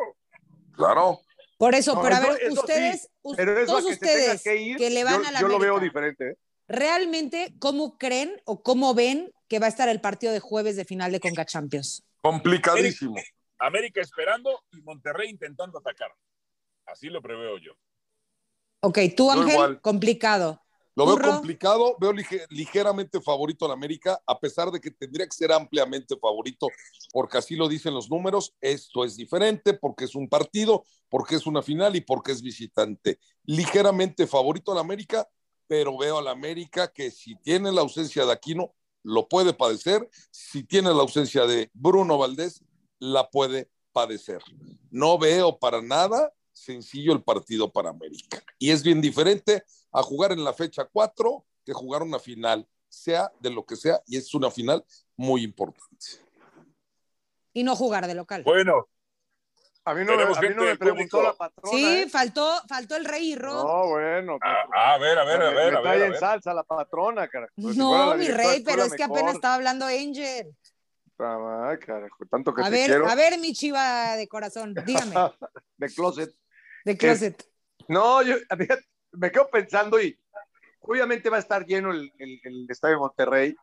[0.73, 1.21] Claro.
[1.59, 5.59] Por eso, pero a ver, ustedes, todos ustedes que, le van a la Yo lo
[5.59, 6.31] veo diferente.
[6.31, 6.37] ¿eh?
[6.69, 10.87] ¿Realmente cómo creen o cómo ven que va a estar el partido de jueves de
[10.87, 12.03] final de Conca Champions?
[12.23, 13.17] Complicadísimo.
[13.59, 16.15] América, esperando y Monterrey intentando atacar.
[16.87, 17.73] Así lo preveo yo.
[18.81, 20.60] Ok, tú Ángel, complicado.
[20.97, 22.13] Lo veo complicado, veo
[22.51, 26.67] ligeramente favorito al América, a pesar de que tendría que ser ampliamente favorito,
[27.13, 28.55] porque así lo dicen los números.
[28.61, 33.21] Esto es diferente porque es un partido, porque es una final y porque es visitante.
[33.45, 35.29] Ligeramente favorito al América,
[35.67, 40.09] pero veo al América que si tiene la ausencia de Aquino, lo puede padecer.
[40.31, 42.65] Si tiene la ausencia de Bruno Valdés,
[42.99, 44.43] la puede padecer.
[44.91, 48.43] No veo para nada sencillo el partido para América.
[48.59, 53.31] Y es bien diferente a jugar en la fecha 4 que jugar una final, sea
[53.41, 54.85] de lo que sea, y es una final
[55.17, 56.07] muy importante.
[57.53, 58.43] Y no jugar de local.
[58.45, 58.89] Bueno.
[59.83, 61.77] A mí no, me, a mí no me preguntó la patrona.
[61.77, 62.09] Sí, ¿eh?
[62.09, 63.55] faltó, faltó el rey Ro.
[63.55, 64.39] No, bueno.
[64.43, 65.75] Ah, a ver, a ver, a ver.
[65.75, 67.53] Está ahí en salsa la patrona, carajo.
[67.57, 70.55] No, mi rey, pero es que apenas estaba hablando Angel.
[71.19, 73.09] Ah, carajo, tanto que a te ver, quiero.
[73.09, 75.15] A ver, mi chiva de corazón, dígame.
[75.79, 76.35] de closet.
[76.85, 77.45] De closet.
[77.89, 78.37] no, yo,
[79.13, 80.19] me quedo pensando y
[80.81, 83.57] obviamente va a estar lleno el, estadio de Monterrey,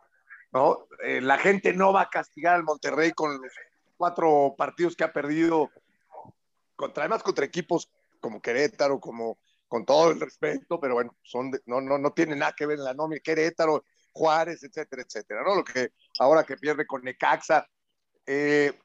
[0.51, 0.87] ¿no?
[1.03, 3.51] Eh, la gente no va a castigar al Monterrey con los
[3.95, 5.69] cuatro partidos que ha perdido,
[6.75, 7.89] contra, además contra equipos
[8.19, 12.53] como Querétaro, como con todo el respeto, pero bueno, son no, no, no tiene nada
[12.55, 15.55] que ver en la nómina, Querétaro, Juárez, etcétera, etcétera, ¿no?
[15.55, 17.67] Lo que ahora que pierde con Necaxa,
[18.25, 18.77] eh,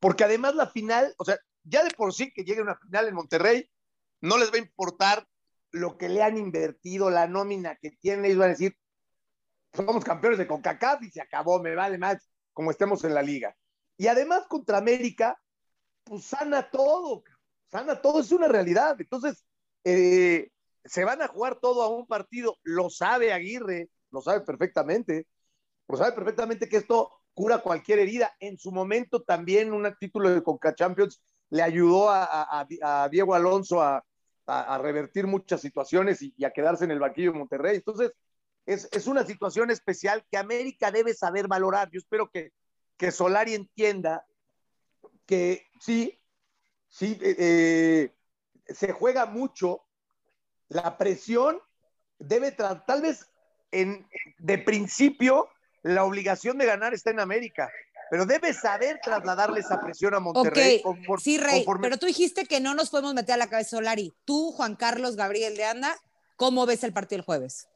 [0.00, 3.14] porque además la final, o sea, ya de por sí que llegue una final en
[3.14, 3.68] Monterrey,
[4.20, 5.26] no les va a importar
[5.70, 8.76] lo que le han invertido, la nómina que tienen, ellos van a decir,
[9.72, 13.56] somos campeones de CONCACAF y se acabó, me vale más como estemos en la liga.
[13.96, 15.40] Y además contra América,
[16.04, 17.24] pues sana todo,
[17.70, 19.00] sana todo, es una realidad.
[19.00, 19.44] Entonces,
[19.84, 20.50] eh,
[20.84, 25.26] se van a jugar todo a un partido, lo sabe Aguirre, lo sabe perfectamente,
[25.88, 28.34] lo sabe perfectamente que esto cura cualquier herida.
[28.40, 31.22] En su momento también un título de Conca Champions
[31.52, 34.02] le ayudó a Diego Alonso a,
[34.78, 37.76] revertir muchas situaciones y, a quedarse en el banquillo de Monterrey.
[37.76, 38.12] Entonces,
[38.64, 41.90] es, una situación especial que América debe saber valorar.
[41.90, 42.52] Yo espero que,
[43.10, 44.24] Solari entienda
[45.26, 46.18] que sí,
[46.88, 48.14] sí, eh, eh,
[48.72, 49.82] se juega mucho,
[50.68, 51.60] la presión
[52.18, 53.30] debe, tal vez
[53.72, 55.50] en, de principio,
[55.82, 57.70] la obligación de ganar está en América,
[58.12, 60.82] pero debe saber trasladarle esa presión a Monterrey.
[61.18, 64.12] sí, Rey, pero tú dijiste que no nos podemos meter a la cabeza Solari.
[64.26, 65.96] Tú, Juan Carlos, Gabriel de Anda,
[66.36, 67.68] ¿cómo ves el partido el jueves?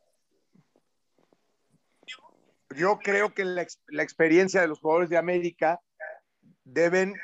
[2.77, 3.63] Yo creo que la,
[4.03, 5.81] experiencia de los jugadores de América
[6.65, 7.15] deben...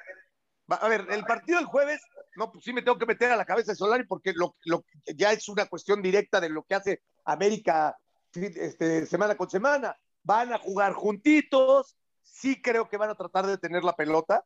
[0.69, 2.01] A ver, el partido del jueves,
[2.37, 4.57] no, pues sí me tengo que meter a la cabeza de Solari porque lo,
[5.05, 7.95] ya es una cuestión directa de lo que hace América
[8.33, 9.95] este, semana con semana.
[10.23, 14.45] Van a jugar juntitos, sí creo que van a tratar de tener la pelota.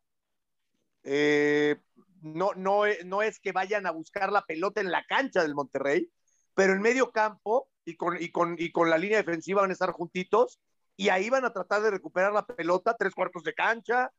[1.03, 1.77] Eh,
[2.21, 6.11] no, no, no es que vayan a buscar la pelota en la cancha del Monterrey,
[6.53, 9.73] pero en medio campo y con, y con, y con la línea defensiva van a
[9.73, 10.59] estar juntitos
[10.95, 14.11] y ahí van a tratar de recuperar la pelota, tres cuartos de cancha,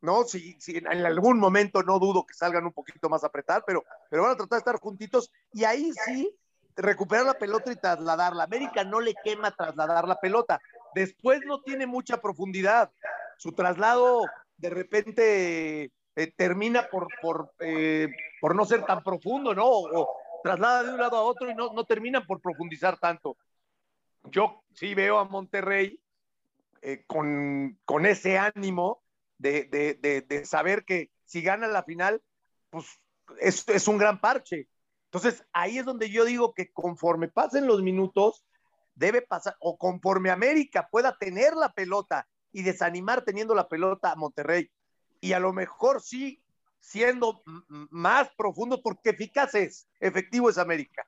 [0.00, 0.24] ¿no?
[0.24, 3.84] Si, si en algún momento no dudo que salgan un poquito más a apretar, pero,
[4.08, 6.34] pero van a tratar de estar juntitos y ahí sí
[6.76, 8.44] recuperar la pelota y trasladarla.
[8.44, 10.60] América no le quema trasladar la pelota.
[10.94, 12.92] Después no tiene mucha profundidad.
[13.38, 14.24] Su traslado
[14.56, 17.08] de repente eh, termina por,
[17.60, 18.08] eh,
[18.40, 19.66] por, no ser tan profundo, ¿no?
[19.66, 20.08] O,
[20.42, 23.36] traslada de un lado a otro y no, no termina por profundizar tanto.
[24.24, 26.00] Yo sí veo a Monterrey
[26.82, 29.02] eh, con, con, ese ánimo
[29.38, 32.20] de, de, de, saber que si gana la final,
[32.70, 32.86] pues
[33.40, 34.68] es, es un gran parche.
[35.06, 38.44] Entonces, ahí es donde yo digo que conforme pasen los minutos,
[39.02, 44.16] debe pasar, o conforme América pueda tener la pelota y desanimar teniendo la pelota a
[44.16, 44.70] Monterrey,
[45.20, 46.40] y a lo mejor sí
[46.78, 47.42] siendo
[47.90, 51.04] más profundo, porque eficaz es, efectivo es América.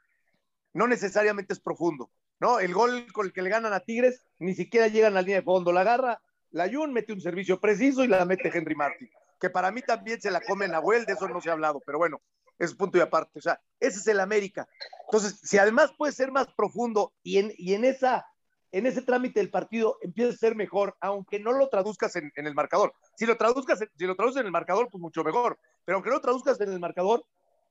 [0.73, 2.59] No necesariamente es profundo, ¿no?
[2.59, 5.39] El gol con el que le ganan a Tigres, ni siquiera llegan a la línea
[5.39, 6.21] de fondo, la agarra
[6.51, 10.21] la Jun mete un servicio preciso y la mete Henry Martin, que para mí también
[10.21, 12.21] se la come Nahuel, de eso no se ha hablado, pero bueno,
[12.59, 13.39] es punto y aparte.
[13.39, 14.69] O sea, ese es el América.
[15.07, 18.27] Entonces, si además puede ser más profundo y en, y en, esa,
[18.73, 22.55] en ese trámite del partido empieza a ser mejor, aunque no lo traduzcas en, el
[22.55, 22.95] marcador.
[23.17, 25.59] Si lo, traduzcas, si lo traduces en el marcador, pues mucho mejor.
[25.85, 27.25] Pero aunque no lo traduzcas en el marcador,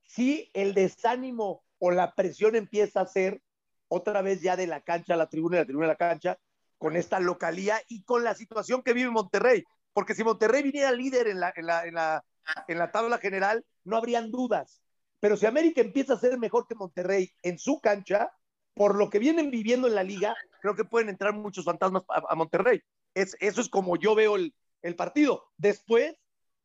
[0.06, 3.42] sí el desánimo o la presión empieza a ser
[3.88, 6.38] otra vez ya de la cancha a la tribuna de la tribuna a la cancha,
[6.78, 9.64] con esta localía y con la situación que vive Monterrey.
[9.94, 12.24] Porque si Monterrey viniera líder en la, en la, en la,
[12.68, 14.82] en la tabla general, no habrían dudas.
[15.20, 18.30] Pero si América empieza a ser mejor que Monterrey en su cancha,
[18.74, 22.22] por lo que vienen viviendo en la liga, creo que pueden entrar muchos fantasmas a,
[22.28, 22.82] a Monterrey.
[23.14, 25.44] Es, eso es como yo veo el, el, partido.
[25.56, 26.14] Después,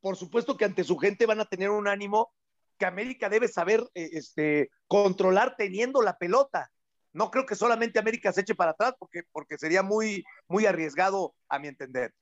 [0.02, 2.34] por supuesto que ante su gente van a tener un ánimo
[2.80, 6.72] que América debe saber eh, este, controlar teniendo la pelota.
[7.14, 11.36] No creo que solamente América se eche para atrás porque, porque sería muy, muy arriesgado
[11.48, 12.14] a mi entender.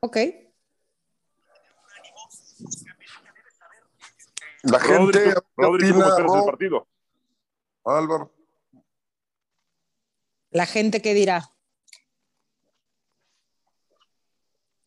[0.00, 0.16] Ok.
[4.62, 5.34] La gente.
[5.56, 6.88] Rodri, ¿cómo esperas el partido?
[7.84, 8.34] Álvaro.
[10.50, 11.42] La gente que dirá.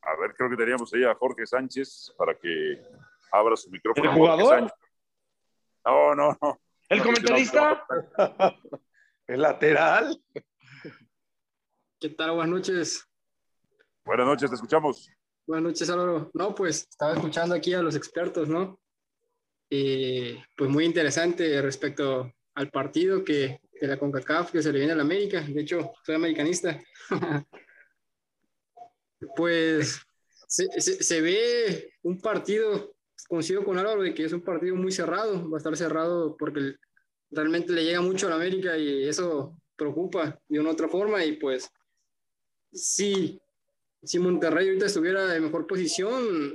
[0.04, 2.82] A ver, creo que teníamos ahí a Jorge Sánchez para que
[3.32, 4.10] abra su micrófono.
[4.10, 4.74] ¿El jugador?
[5.86, 6.62] No, no, no.
[6.90, 7.86] ¿El comentarista?
[9.28, 10.22] ¿El lateral?
[12.00, 12.32] ¿Qué tal?
[12.32, 13.11] Buenas noches.
[14.04, 15.10] Buenas noches, te escuchamos.
[15.46, 16.32] Buenas noches, Álvaro.
[16.34, 18.80] No, pues estaba escuchando aquí a los expertos, ¿no?
[19.70, 24.94] Y pues muy interesante respecto al partido que de la CONCACAF que se le viene
[24.94, 25.42] a la América.
[25.42, 26.80] De hecho, soy americanista.
[29.36, 30.02] pues
[30.48, 32.94] se, ve un partido,
[33.28, 36.76] coincido con Álvaro, de que es un partido muy cerrado, va a estar cerrado porque
[37.30, 41.38] realmente le llega mucho a la América y eso preocupa de una otra forma y
[41.38, 41.72] pues
[42.72, 43.41] sí,
[44.04, 46.54] si Monterrey ahorita estuviera en mejor posición,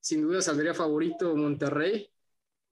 [0.00, 2.10] sin duda saldría favorito Monterrey,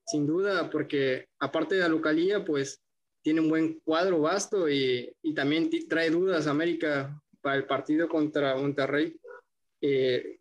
[0.06, 2.80] sin duda, porque aparte de la localía, pues
[3.22, 8.56] tiene un buen cuadro vasto y, y también trae dudas América para el partido contra
[8.56, 9.18] Monterrey.
[9.80, 10.38] Eh,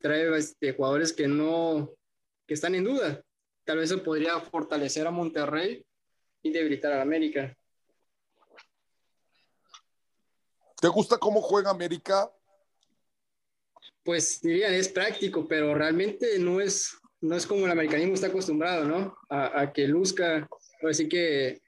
[0.00, 1.92] trae este, jugadores que no,
[2.46, 3.22] que están en duda.
[3.64, 5.84] Tal vez eso podría fortalecer a Monterrey
[6.42, 7.56] y debilitar a América.
[10.80, 12.32] ¿Te gusta cómo juega América?
[14.08, 18.86] Pues dirían, es práctico, pero realmente no es, no es como el americanismo está acostumbrado,
[18.86, 19.14] ¿no?
[19.28, 20.48] A, a que luzca,
[20.88, 21.60] así que,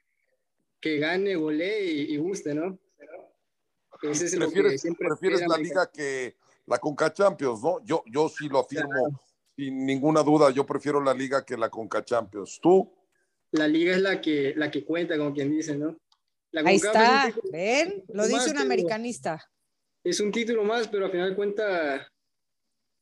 [0.79, 2.79] que gane, golee y, y guste, ¿no?
[4.01, 6.35] Ese es ¿Prefieres, lo que siempre prefieres la liga que
[6.65, 7.77] la Conca Champions, ¿no?
[7.85, 9.21] Yo, yo sí lo afirmo claro.
[9.55, 12.59] sin ninguna duda, yo prefiero la liga que la Conca Champions.
[12.59, 12.91] ¿Tú?
[13.51, 15.95] La liga es la que, la que cuenta, como quien dice, ¿no?
[16.49, 19.47] La Ahí está, es un ven, lo dice más, un americanista.
[20.03, 22.10] Es un título más, pero al final de cuentas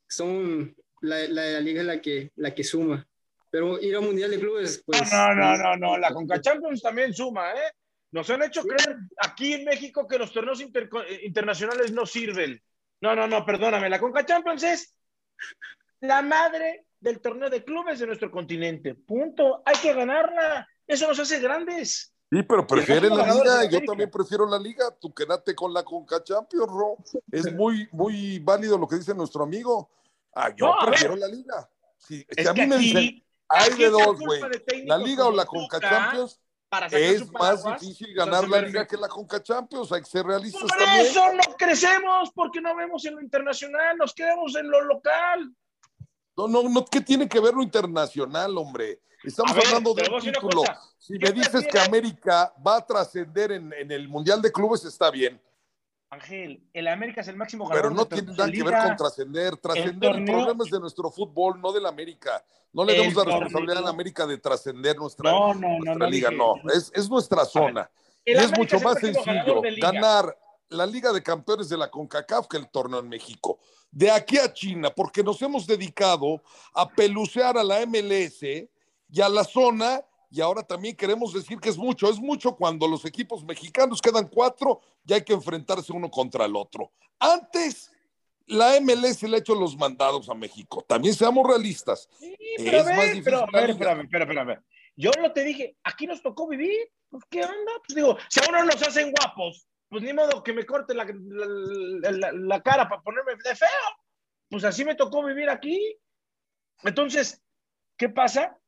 [0.10, 3.08] son la, la, la, liga es la que, la que suma.
[3.50, 5.12] Pero ir a Mundial de Clubes, pues...
[5.12, 7.72] No, no, no, no, la Conca Champions también suma, ¿eh?
[8.12, 10.90] Nos han hecho creer aquí en México que los torneos inter,
[11.24, 12.62] internacionales no sirven.
[13.02, 13.90] No, no, no, perdóname.
[13.90, 14.96] La Conca Champions es
[16.02, 18.96] la madre del torneo de clubes de nuestro continente.
[18.96, 19.62] Punto.
[19.66, 20.68] Hay que ganarla.
[20.88, 22.14] Eso nos hace grandes.
[22.32, 26.24] Sí, pero prefieren la liga, yo también prefiero la liga, tú quédate con la Conca
[26.24, 26.98] Champions, Ro.
[27.32, 29.90] Es muy, muy válido lo que dice nuestro amigo.
[30.40, 31.70] Ah, yo no, prefiero la liga.
[31.98, 34.42] Si a mí me dicen, hay de dos, güey,
[34.86, 36.40] la liga o la Conca Champions,
[36.92, 40.78] es más difícil ganar la liga que la Conca Champions, hay que ser realistas Por
[40.78, 41.08] también.
[41.08, 45.54] eso no crecemos, porque no vemos en lo internacional, nos quedamos en lo local.
[46.38, 49.02] No, no, no, ¿qué tiene que ver lo internacional, hombre?
[49.24, 50.64] Estamos ver, hablando de un título.
[50.98, 55.12] Si me dices que América va a trascender en, en, el Mundial de Clubes, está
[55.12, 55.42] bien.
[56.12, 57.92] Ángel, el América es el máximo ganador.
[57.92, 59.58] Pero no tiene nada que ver con trascender.
[59.58, 62.44] Trascender el, problema es de nuestro fútbol, no del América.
[62.74, 66.10] No le damos la responsabilidad a la América de trascender nuestra, no, no, nuestra no,
[66.10, 66.56] liga, no.
[66.74, 67.90] Es, es nuestra zona.
[68.26, 70.36] y es mucho es más sencillo ganar
[70.70, 73.60] la Liga de Campeones de la CONCACAF que el torneo en México.
[73.92, 76.42] De aquí a China, porque nos hemos dedicado
[76.74, 81.70] a pelucear a la MLS y a la zona, y ahora también queremos decir que
[81.70, 86.10] es mucho, es mucho cuando los equipos mexicanos quedan cuatro y hay que enfrentarse uno
[86.10, 86.92] contra el otro.
[87.20, 87.92] Antes,
[88.46, 90.84] la MLS le ha hecho los mandados a México.
[90.88, 92.08] También seamos realistas.
[92.20, 93.24] Sí, pero es a ver, más difícil.
[93.24, 94.64] Pero, a ver, espérame, espérame, espérame.
[94.96, 96.92] Yo lo te dije, aquí nos tocó vivir.
[97.10, 97.72] Pues, ¿qué onda?
[97.88, 101.06] Pues digo, si a uno nos hacen guapos, pues ni modo que me corte la,
[101.06, 103.68] la, la, la cara para ponerme de feo.
[104.50, 105.98] Pues así me tocó vivir aquí.
[106.84, 107.42] Entonces,
[107.98, 108.60] ¿qué pasa?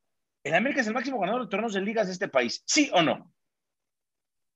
[0.44, 3.02] El América es el máximo ganador de torneos de ligas de este país, ¿sí o
[3.02, 3.32] no?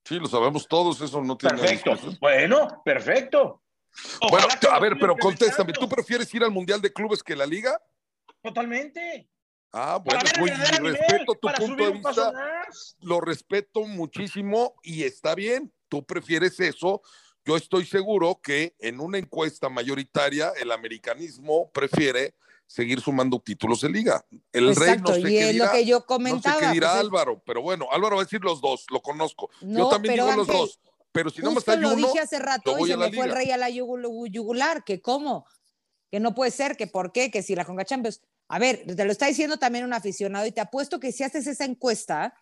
[0.03, 1.57] Sí, lo sabemos todos, eso no tiene.
[1.57, 1.97] Perfecto.
[2.19, 3.61] Bueno, perfecto.
[4.29, 5.73] Bueno, Ojalá a ver, pero contéstame.
[5.73, 7.81] ¿tú prefieres ir al Mundial de Clubes que la Liga?
[8.41, 9.27] Totalmente.
[9.73, 12.33] Ah, bueno, muy- respeto tu punto de vista,
[13.01, 17.01] lo respeto muchísimo y está bien, tú prefieres eso.
[17.43, 22.35] Yo estoy seguro que en una encuesta mayoritaria el americanismo prefiere
[22.67, 24.23] seguir sumando títulos de liga.
[24.51, 26.59] El rey no sé y qué es dirá, lo que yo no comentaba.
[26.59, 29.01] sé qué dirá pues, es- Álvaro, pero bueno, Álvaro va a decir los dos, lo
[29.01, 29.49] conozco.
[29.61, 30.79] Yo No, también digo los dos,
[31.11, 33.31] pero si no me está lo uno, dije hace rato y se me fue el
[33.31, 35.45] rey a la yugul- yugular, que cómo,
[36.11, 38.21] que no puede ser, que por qué, que si la Conca Champions.
[38.49, 41.47] A ver, te lo está diciendo también un aficionado y te apuesto que si haces
[41.47, 42.33] esa encuesta,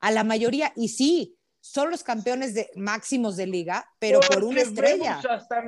[0.00, 4.62] a la mayoría, y sí, son los campeones de, máximos de liga, pero por una
[4.62, 5.20] estrella.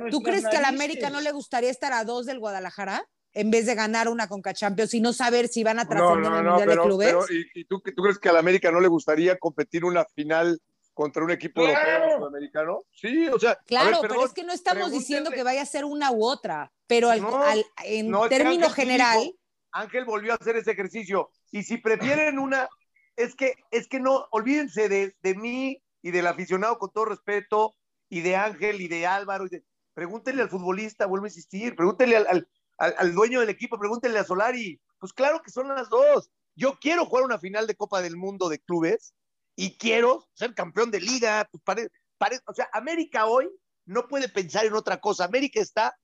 [0.09, 0.69] ¿Tú crees que a la.
[0.69, 4.53] América no le gustaría estar a dos del Guadalajara en vez de ganar una Conca
[4.53, 6.87] Champions y no saber si van a trascender en no, el no, Mundial pero, de
[6.89, 7.07] Clubes?
[7.07, 10.05] pero ¿y, y tú, tú crees que a la América no le gustaría competir una
[10.15, 10.59] final
[10.93, 12.27] contra un equipo Claro.
[12.27, 12.85] europeo?
[12.91, 15.65] Sí, o sea, ver, Claro, perdón, pero es que no estamos diciendo que vaya a
[15.65, 19.37] ser una u otra, pero al- No, al- en término Ángel general, dijo-
[19.71, 21.31] Ángel volvió a hacer ese ejercicio.
[21.51, 22.69] Y si prefieren una,
[23.15, 27.73] es que, es que no, olvídense de, de mí y del aficionado con todo respeto,
[28.09, 29.47] y de Ángel y de Álvaro.
[29.47, 29.63] y de-
[29.95, 34.19] pregúntenle al futbolista, vuelvo a insistir, pregúntenle al, al- al- al dueño del equipo, pregúntenle
[34.19, 34.79] a Solari.
[34.99, 36.29] Pues claro que son las dos.
[36.55, 39.13] Yo quiero jugar una final de Copa del Mundo de clubes
[39.55, 41.47] y quiero ser campeón de liga.
[41.51, 43.49] Pues pare- pare- o sea, América hoy
[43.85, 45.25] no puede pensar en otra cosa.
[45.25, 45.97] América está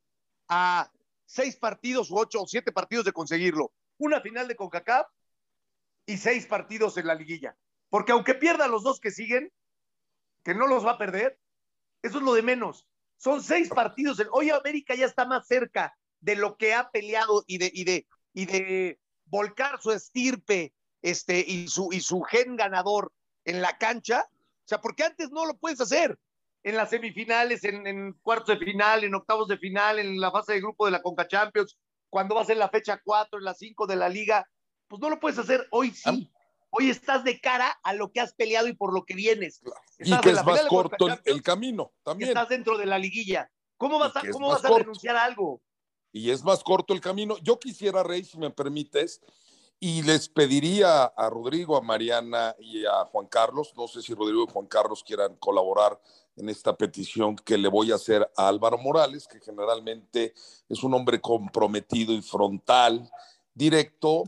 [0.47, 0.91] a
[1.25, 3.71] seis partidos, o ocho o siete partidos de conseguirlo.
[3.97, 5.07] Una final de CONCACAF
[6.05, 7.55] y seis partidos en la liguilla.
[7.89, 9.51] Porque aunque pierda los dos que siguen,
[10.43, 11.39] que no los va a perder,
[12.01, 12.87] eso es lo de menos.
[13.17, 14.21] Son seis partidos.
[14.31, 18.07] Hoy América ya está más cerca de lo que ha peleado y de, y de,
[18.33, 23.11] y de volcar su estirpe este, y, su, y su gen ganador
[23.45, 24.27] en la cancha.
[24.29, 26.17] O sea, porque antes no lo puedes hacer.
[26.63, 30.53] En las semifinales, en, en cuartos de final, en octavos de final, en la fase
[30.53, 31.77] de grupo de la Conca Champions,
[32.09, 34.45] cuando vas en la fecha 4, en la 5 de la liga,
[34.87, 35.67] pues no lo puedes hacer.
[35.71, 36.29] Hoy sí.
[36.71, 39.61] Hoy estás de cara a lo que has peleado y por lo que vienes.
[39.97, 42.29] Y Estás que en la es más corto el, camino y también.
[42.29, 43.49] estás dentro de la liguilla.
[43.77, 45.61] ¿Cómo vas a, que cómo vas a renunciar a algo?
[46.11, 47.37] Y es más corto el camino.
[47.43, 49.21] Yo quisiera, Rey, si me permites,
[49.79, 54.43] y les pediría a Rodrigo, a Mariana y a Juan Carlos, no sé si Rodrigo
[54.43, 55.99] y Juan Carlos quieran colaborar
[56.35, 60.33] en esta petición que le voy a hacer a Álvaro Morales, que generalmente
[60.67, 63.09] es un hombre comprometido y frontal,
[63.53, 64.23] directo.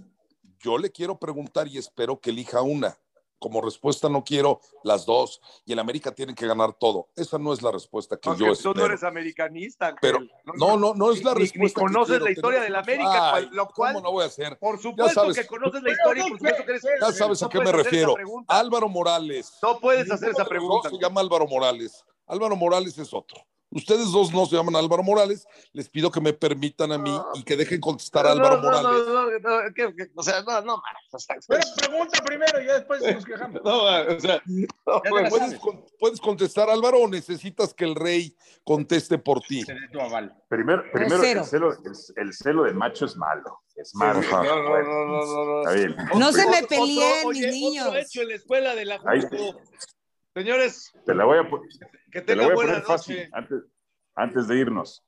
[0.60, 2.98] Yo le quiero preguntar y espero que elija una.
[3.42, 7.10] Como respuesta no quiero las dos y el América tiene que ganar todo.
[7.16, 8.74] Esa no es la respuesta que Aunque yo tú espero.
[8.76, 9.96] no eres americanista.
[10.00, 10.20] Pero
[10.60, 11.80] no, no, no es la Ni- ni respuesta.
[11.82, 14.28] que conoces la historia de la Tenemos- América, Ay, lo cual- ¿Cómo no voy a
[14.28, 14.60] hacer?
[14.60, 16.84] Por supuesto que conoces la historia y por supuesto que eres.
[17.02, 18.16] Ya sabes a qué me refiero.
[18.48, 19.52] Álvaro Morales.
[19.64, 20.90] No puedes hacer esa pregunta.
[20.92, 22.06] se llama Álvaro Morales.
[22.28, 23.42] Álvaro Morales es otro.
[23.72, 25.48] Ustedes dos no se llaman Álvaro Morales.
[25.72, 28.72] Les pido que me permitan a mí y que dejen contestar a No, Álvaro no,
[28.72, 29.08] no, Morales.
[29.08, 30.82] no, no, no, que- que- o sea, no, no,
[31.48, 33.62] Pero pregunta primero y ya después nos quejamos.
[33.64, 39.18] no, o sea, no, ¿Puedes, con- puedes contestar, Álvaro, o necesitas que el rey conteste
[39.18, 39.62] por ti?
[39.64, 40.36] Se dé tu aval.
[40.50, 43.62] Primero, primero el, celo, el, el celo de macho es malo.
[43.78, 44.20] Es malo.
[44.20, 44.44] Ajá.
[44.44, 45.60] no, no, no, no, no, no.
[45.62, 45.96] Está bien.
[46.20, 47.88] No se me peleen, mis niños.
[47.88, 49.56] Otro hecho en la escuela de la juventud.
[50.34, 51.62] Señores, Te la voy a, po-
[52.12, 53.64] que te la tengan voy a buena poner fácil antes,
[54.16, 55.04] antes de irnos.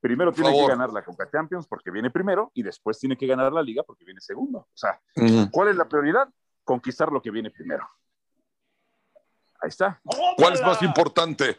[0.00, 3.52] Primero tiene que ganar la Coca Champions porque viene primero y después tiene que ganar
[3.52, 4.58] la liga porque viene segundo.
[4.58, 5.00] O sea.
[5.50, 6.28] ¿cuál es la prioridad?
[6.62, 7.88] Conquistar lo que viene primero.
[9.60, 10.00] Ahí está.
[10.36, 11.58] ¿Cuál es más importante?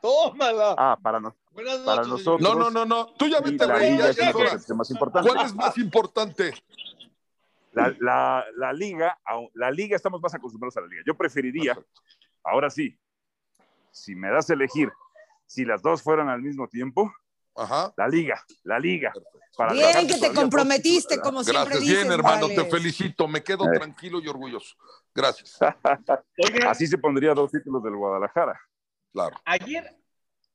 [0.00, 0.74] Tómala.
[0.78, 2.08] Ah, para, para noches.
[2.08, 2.40] nosotros.
[2.40, 3.12] No, no, no, no.
[3.14, 3.92] Tú ya vete, la rey.
[3.92, 4.50] liga Ya, es ya es hora.
[4.68, 5.28] el más importante.
[5.30, 6.54] ¿Cuál es más importante?
[7.72, 9.18] La, la- la liga,
[9.54, 11.02] la liga, estamos más acostumbrados a la liga.
[11.06, 11.76] Yo preferiría,
[12.44, 12.98] ahora sí,
[13.90, 14.90] si me das a elegir,
[15.46, 17.12] si las dos fueran al mismo tiempo,
[17.56, 17.92] Ajá.
[17.96, 19.12] la liga, la liga.
[19.56, 22.48] Para Bien que te comprometiste, como siempre Gracias, dices, bien, hermano.
[22.48, 23.28] Te felicito.
[23.28, 23.78] Me quedo Eh.
[23.78, 24.74] tranquilo y orgulloso.
[25.14, 25.58] Gracias.
[26.66, 28.58] Así se pondría dos títulos del Guadalajara.
[29.12, 29.36] Claro.
[29.44, 29.94] ayer,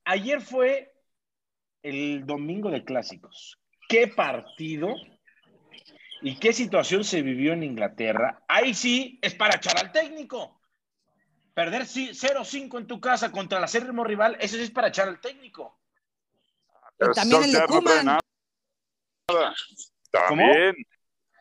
[0.04, 0.92] ayer fue
[1.82, 3.60] el domingo de clásicos.
[3.88, 4.88] ¿Qué partido
[6.22, 8.42] y qué situación se vivió en Inglaterra?
[8.48, 10.60] Ahí sí es para echar al técnico.
[11.54, 15.08] Perder sí- 0-5 en tu casa contra el acérrimo rival, eso sí es para echar
[15.08, 15.78] al técnico.
[17.00, 18.20] Y también el no nada.
[20.10, 20.74] También.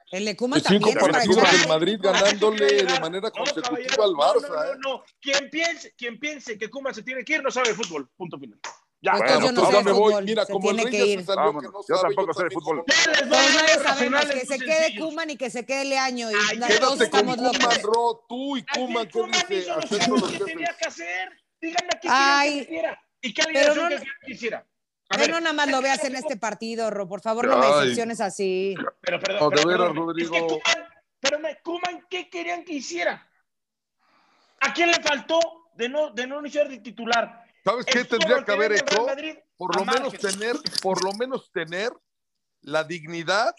[0.09, 1.55] El de Kuma Cinco también para partidos echar.
[1.59, 4.47] del Madrid ganándole de manera No, consecutiva caballero, al no, Barça.
[4.49, 4.77] No, no, ¿eh?
[4.79, 8.09] no, Quien piense, quien piense que Kuma se tiene que ir no sabe de fútbol.
[8.15, 8.59] Punto final.
[8.99, 10.23] Ya, Pues bueno, yo no ya de me voy.
[10.25, 12.43] Mira, se como el tiene rey que se salió que no Yo sabe, tampoco sé
[12.45, 12.83] de fútbol.
[13.27, 14.99] Nadie sabemos que se quede.
[14.99, 16.31] Kuman y que se quede Leaño.
[16.31, 17.57] Y Ay, quédate con estamos locos.
[17.59, 19.21] Kuman, Ro, tú y Kuman, ¿qué
[19.55, 19.71] dice?
[19.97, 21.29] hizo lo que tenía que hacer.
[21.61, 22.07] Díganme a qué
[22.61, 23.03] hiciera.
[23.21, 24.65] ¿Y qué alineación no- que hiciera?
[25.09, 27.07] Pero no nada más lo veas en este partido, Ro.
[27.07, 28.75] Por favor, no me decepciones así.
[29.01, 30.59] Pero, perdón, pero, Rodrigo.
[31.19, 33.27] Pero me, Koeman, ¿qué querían que hiciera?
[34.59, 35.39] ¿A quién le faltó
[35.75, 37.46] de no, de no iniciar de titular?
[37.67, 39.05] ¿Sabes qué tendría que haber hecho?
[39.57, 41.91] Por lo menos tener, por lo menos tener
[42.61, 43.53] la dignidad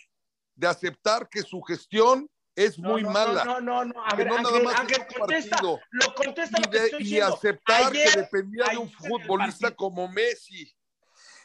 [0.54, 3.44] de aceptar que su gestión es No, muy no, mala.
[3.44, 5.80] No, no, no, a que ver, no nada Ángel, más es Ángel, contesta, partido.
[5.90, 10.08] lo contesta y, lo que estoy y aceptar Ayer- que dependía de un futbolista como
[10.08, 10.62] Messi.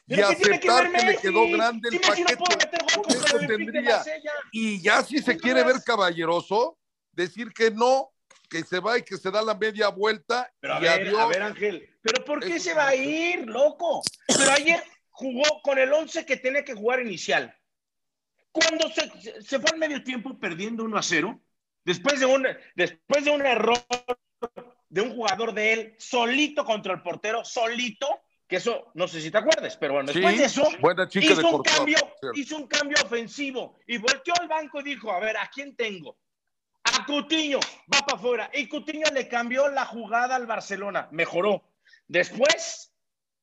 [0.05, 3.47] Y ¿Pero que aceptar ver que, le quedó grande el Si no paquete.
[3.47, 3.95] tendría.
[3.97, 4.31] Marsella.
[4.53, 5.83] Y ya si se ¿Qué quiere ver más?
[5.83, 6.77] caballeroso,
[7.11, 8.09] decir que no,
[8.53, 11.19] que se va y que se da la media vuelta Pero a y ver, adiós.
[11.19, 14.03] a ver, Ángel, ¿pero por qué Eso se es va a ir, loco?
[14.27, 17.55] Pero ayer jugó con el 11 que tenía que jugar inicial.
[18.51, 21.41] Cuando se, se fue al medio tiempo perdiendo 1 a 0,
[21.83, 22.45] después de, un,
[22.75, 23.83] después de un error
[24.89, 28.07] de un jugador de él solito contra el portero, solito,
[28.47, 31.25] que eso no sé si te acuerdas, pero bueno, Sí, después de eso, buena chica
[31.25, 31.97] hizo de un, Courtois, cambio,
[32.35, 36.19] hizo un cambio ofensivo y volteó al banco y dijo, a ver, ¿a quién tengo?
[36.93, 37.59] A Cutiño,
[37.93, 38.51] va para afuera.
[38.53, 41.63] Y Cutiño le cambió la jugada al Barcelona, mejoró.
[42.07, 42.93] Después,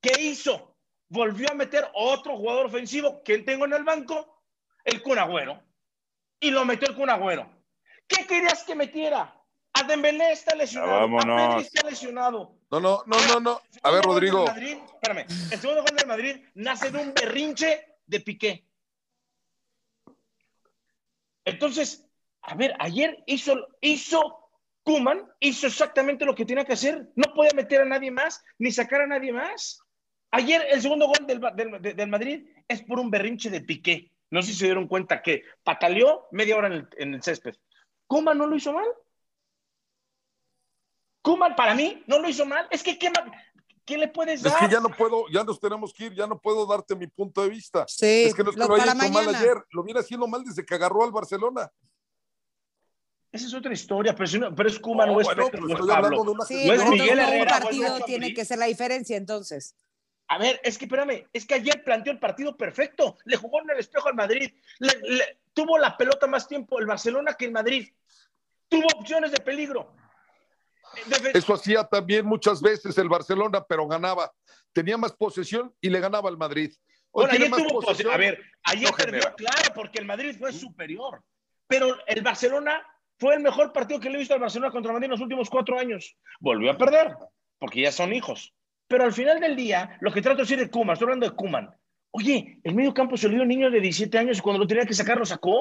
[0.01, 0.77] ¿qué hizo?
[1.09, 3.23] Volvió a meter otro jugador ofensivo.
[3.25, 4.45] ¿Quién tengo en el banco?
[4.85, 5.63] El Kun Agüero.
[6.39, 7.51] Y lo metió el Kun Agüero.
[8.07, 9.37] ¿Qué querías que metiera?
[9.73, 10.93] A Dembélé está lesionado.
[10.93, 11.41] Ya vámonos.
[11.41, 12.57] A Pedri está lesionado.
[12.71, 13.61] No, no, no, no, no.
[13.83, 14.47] A ver, Rodrigo.
[14.47, 18.67] Madrid, espérame, el segundo gol del Madrid nace de un berrinche de Piqué.
[21.45, 22.10] Entonces,
[22.43, 24.37] a ver, ayer hizo, hizo
[24.83, 27.09] Kuman, hizo exactamente lo que tenía que hacer.
[27.15, 29.81] No podía meter a nadie más, ni sacar a nadie más.
[30.33, 34.11] Ayer el segundo gol del, del- del Madrid es por un berrinche de Piqué.
[34.31, 37.55] No sé si se dieron cuenta que pataleó media hora en el, en el césped.
[38.07, 38.87] ¿Kuman no lo hizo mal?
[41.23, 42.67] Kuman, para mí, no lo hizo mal.
[42.71, 43.13] Es que, ¿qué,
[43.85, 44.61] qué le puedes Es dar?
[44.61, 47.43] que ya no puedo, ya nos tenemos que ir, ya no puedo darte mi punto
[47.43, 47.85] de vista.
[47.87, 50.27] Sí, es que no es que lo- lo haya hecho mal ayer, lo viene haciendo
[50.27, 51.71] mal desde que agarró al Barcelona.
[53.33, 55.51] Esa es otra historia, pero, si no- pero es Kuman, no, No, es bueno, Pedro,
[55.51, 56.07] pues no es estoy Pablo.
[56.07, 56.91] hablando de una Sí, No es pero gestión.
[56.93, 59.77] Miguel entonces no, Herrera, un partido tiene que ser la diferencia, entonces.
[60.29, 63.19] A ver, es que espérame, es que ayer planteó el partido perfecto.
[63.25, 64.53] Le jugó en el espejo al Madrid.
[64.79, 67.89] Le- le- tuvo la pelota más tiempo el Barcelona que el Madrid.
[68.69, 69.93] Tuvo opciones de peligro.
[71.07, 74.33] Defe- Eso hacía también muchas veces el Barcelona, pero ganaba.
[74.73, 76.73] Tenía más posesión y le ganaba al Madrid.
[77.13, 78.13] Hoy Bueno, ayer tuvo posesión.
[78.13, 79.35] pose- A ver, ayer no perdió, genera.
[79.35, 81.23] claro, porque el Madrid fue superior.
[81.67, 82.85] Pero el Barcelona
[83.21, 85.51] fue el mejor partido que le he visto al Barcelona contra Madrid en los últimos
[85.51, 86.17] cuatro años.
[86.41, 87.15] Volvió a perder,
[87.59, 88.55] porque ya son hijos.
[88.89, 91.37] Pero al final del día, lo que trato de decir de Kuman, estoy hablando de
[91.37, 91.71] Kuman.
[92.13, 94.87] Oye, el medio campo se a un niño de 17 años y cuando lo tenía
[94.87, 95.61] que sacar, lo sacó.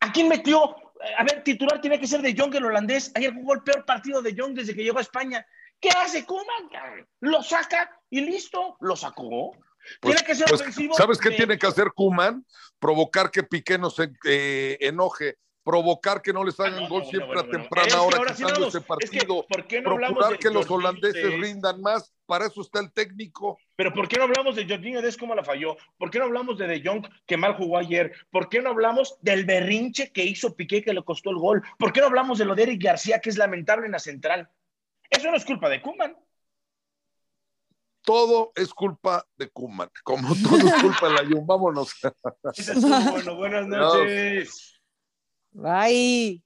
[0.00, 0.76] ¿A quién metió?
[1.16, 3.12] A ver, titular tiene que ser de Jong, el holandés.
[3.14, 5.46] Ayer jugó el peor partido de Jong desde que llegó a España.
[5.80, 7.06] ¿Qué hace Kuman?
[7.20, 9.52] Lo saca y listo, lo sacó.
[10.00, 10.94] Pues- tiene que ser pues, ofensivo.
[10.94, 12.44] ¿Sabes qué de- tiene que hacer Kuman?
[12.78, 15.36] Provocar que Piqué no se eh, enoje,
[15.70, 18.16] provocar que no les Ah, hagan no, gol siempre bueno, a temprana Es que hora
[18.18, 18.74] ahora sí quitando vamos.
[18.74, 19.46] ese Es que, partido.
[19.48, 22.92] ¿por qué no hablamos procurar de que los holandeses rindan más, para eso está el
[22.92, 23.58] técnico.
[23.76, 25.76] Pero ¿por qué no hablamos de Jorginho Dest cómo la falló?
[25.96, 28.12] ¿Por qué no hablamos de De Jong que mal jugó ayer?
[28.30, 31.62] ¿Por qué no hablamos del berrinche que hizo Piqué que le costó el gol?
[31.78, 34.48] ¿Por qué no hablamos de lo de Eric García que es lamentable en la central?
[35.08, 36.16] Eso no es culpa de Kuman.
[38.02, 41.46] Todo es culpa de Kuman, como todo es culpa de la Jun.
[41.46, 41.92] Vámonos.
[43.12, 43.36] Bueno.
[43.36, 44.79] Buenas noches.
[45.54, 46.42] Vai!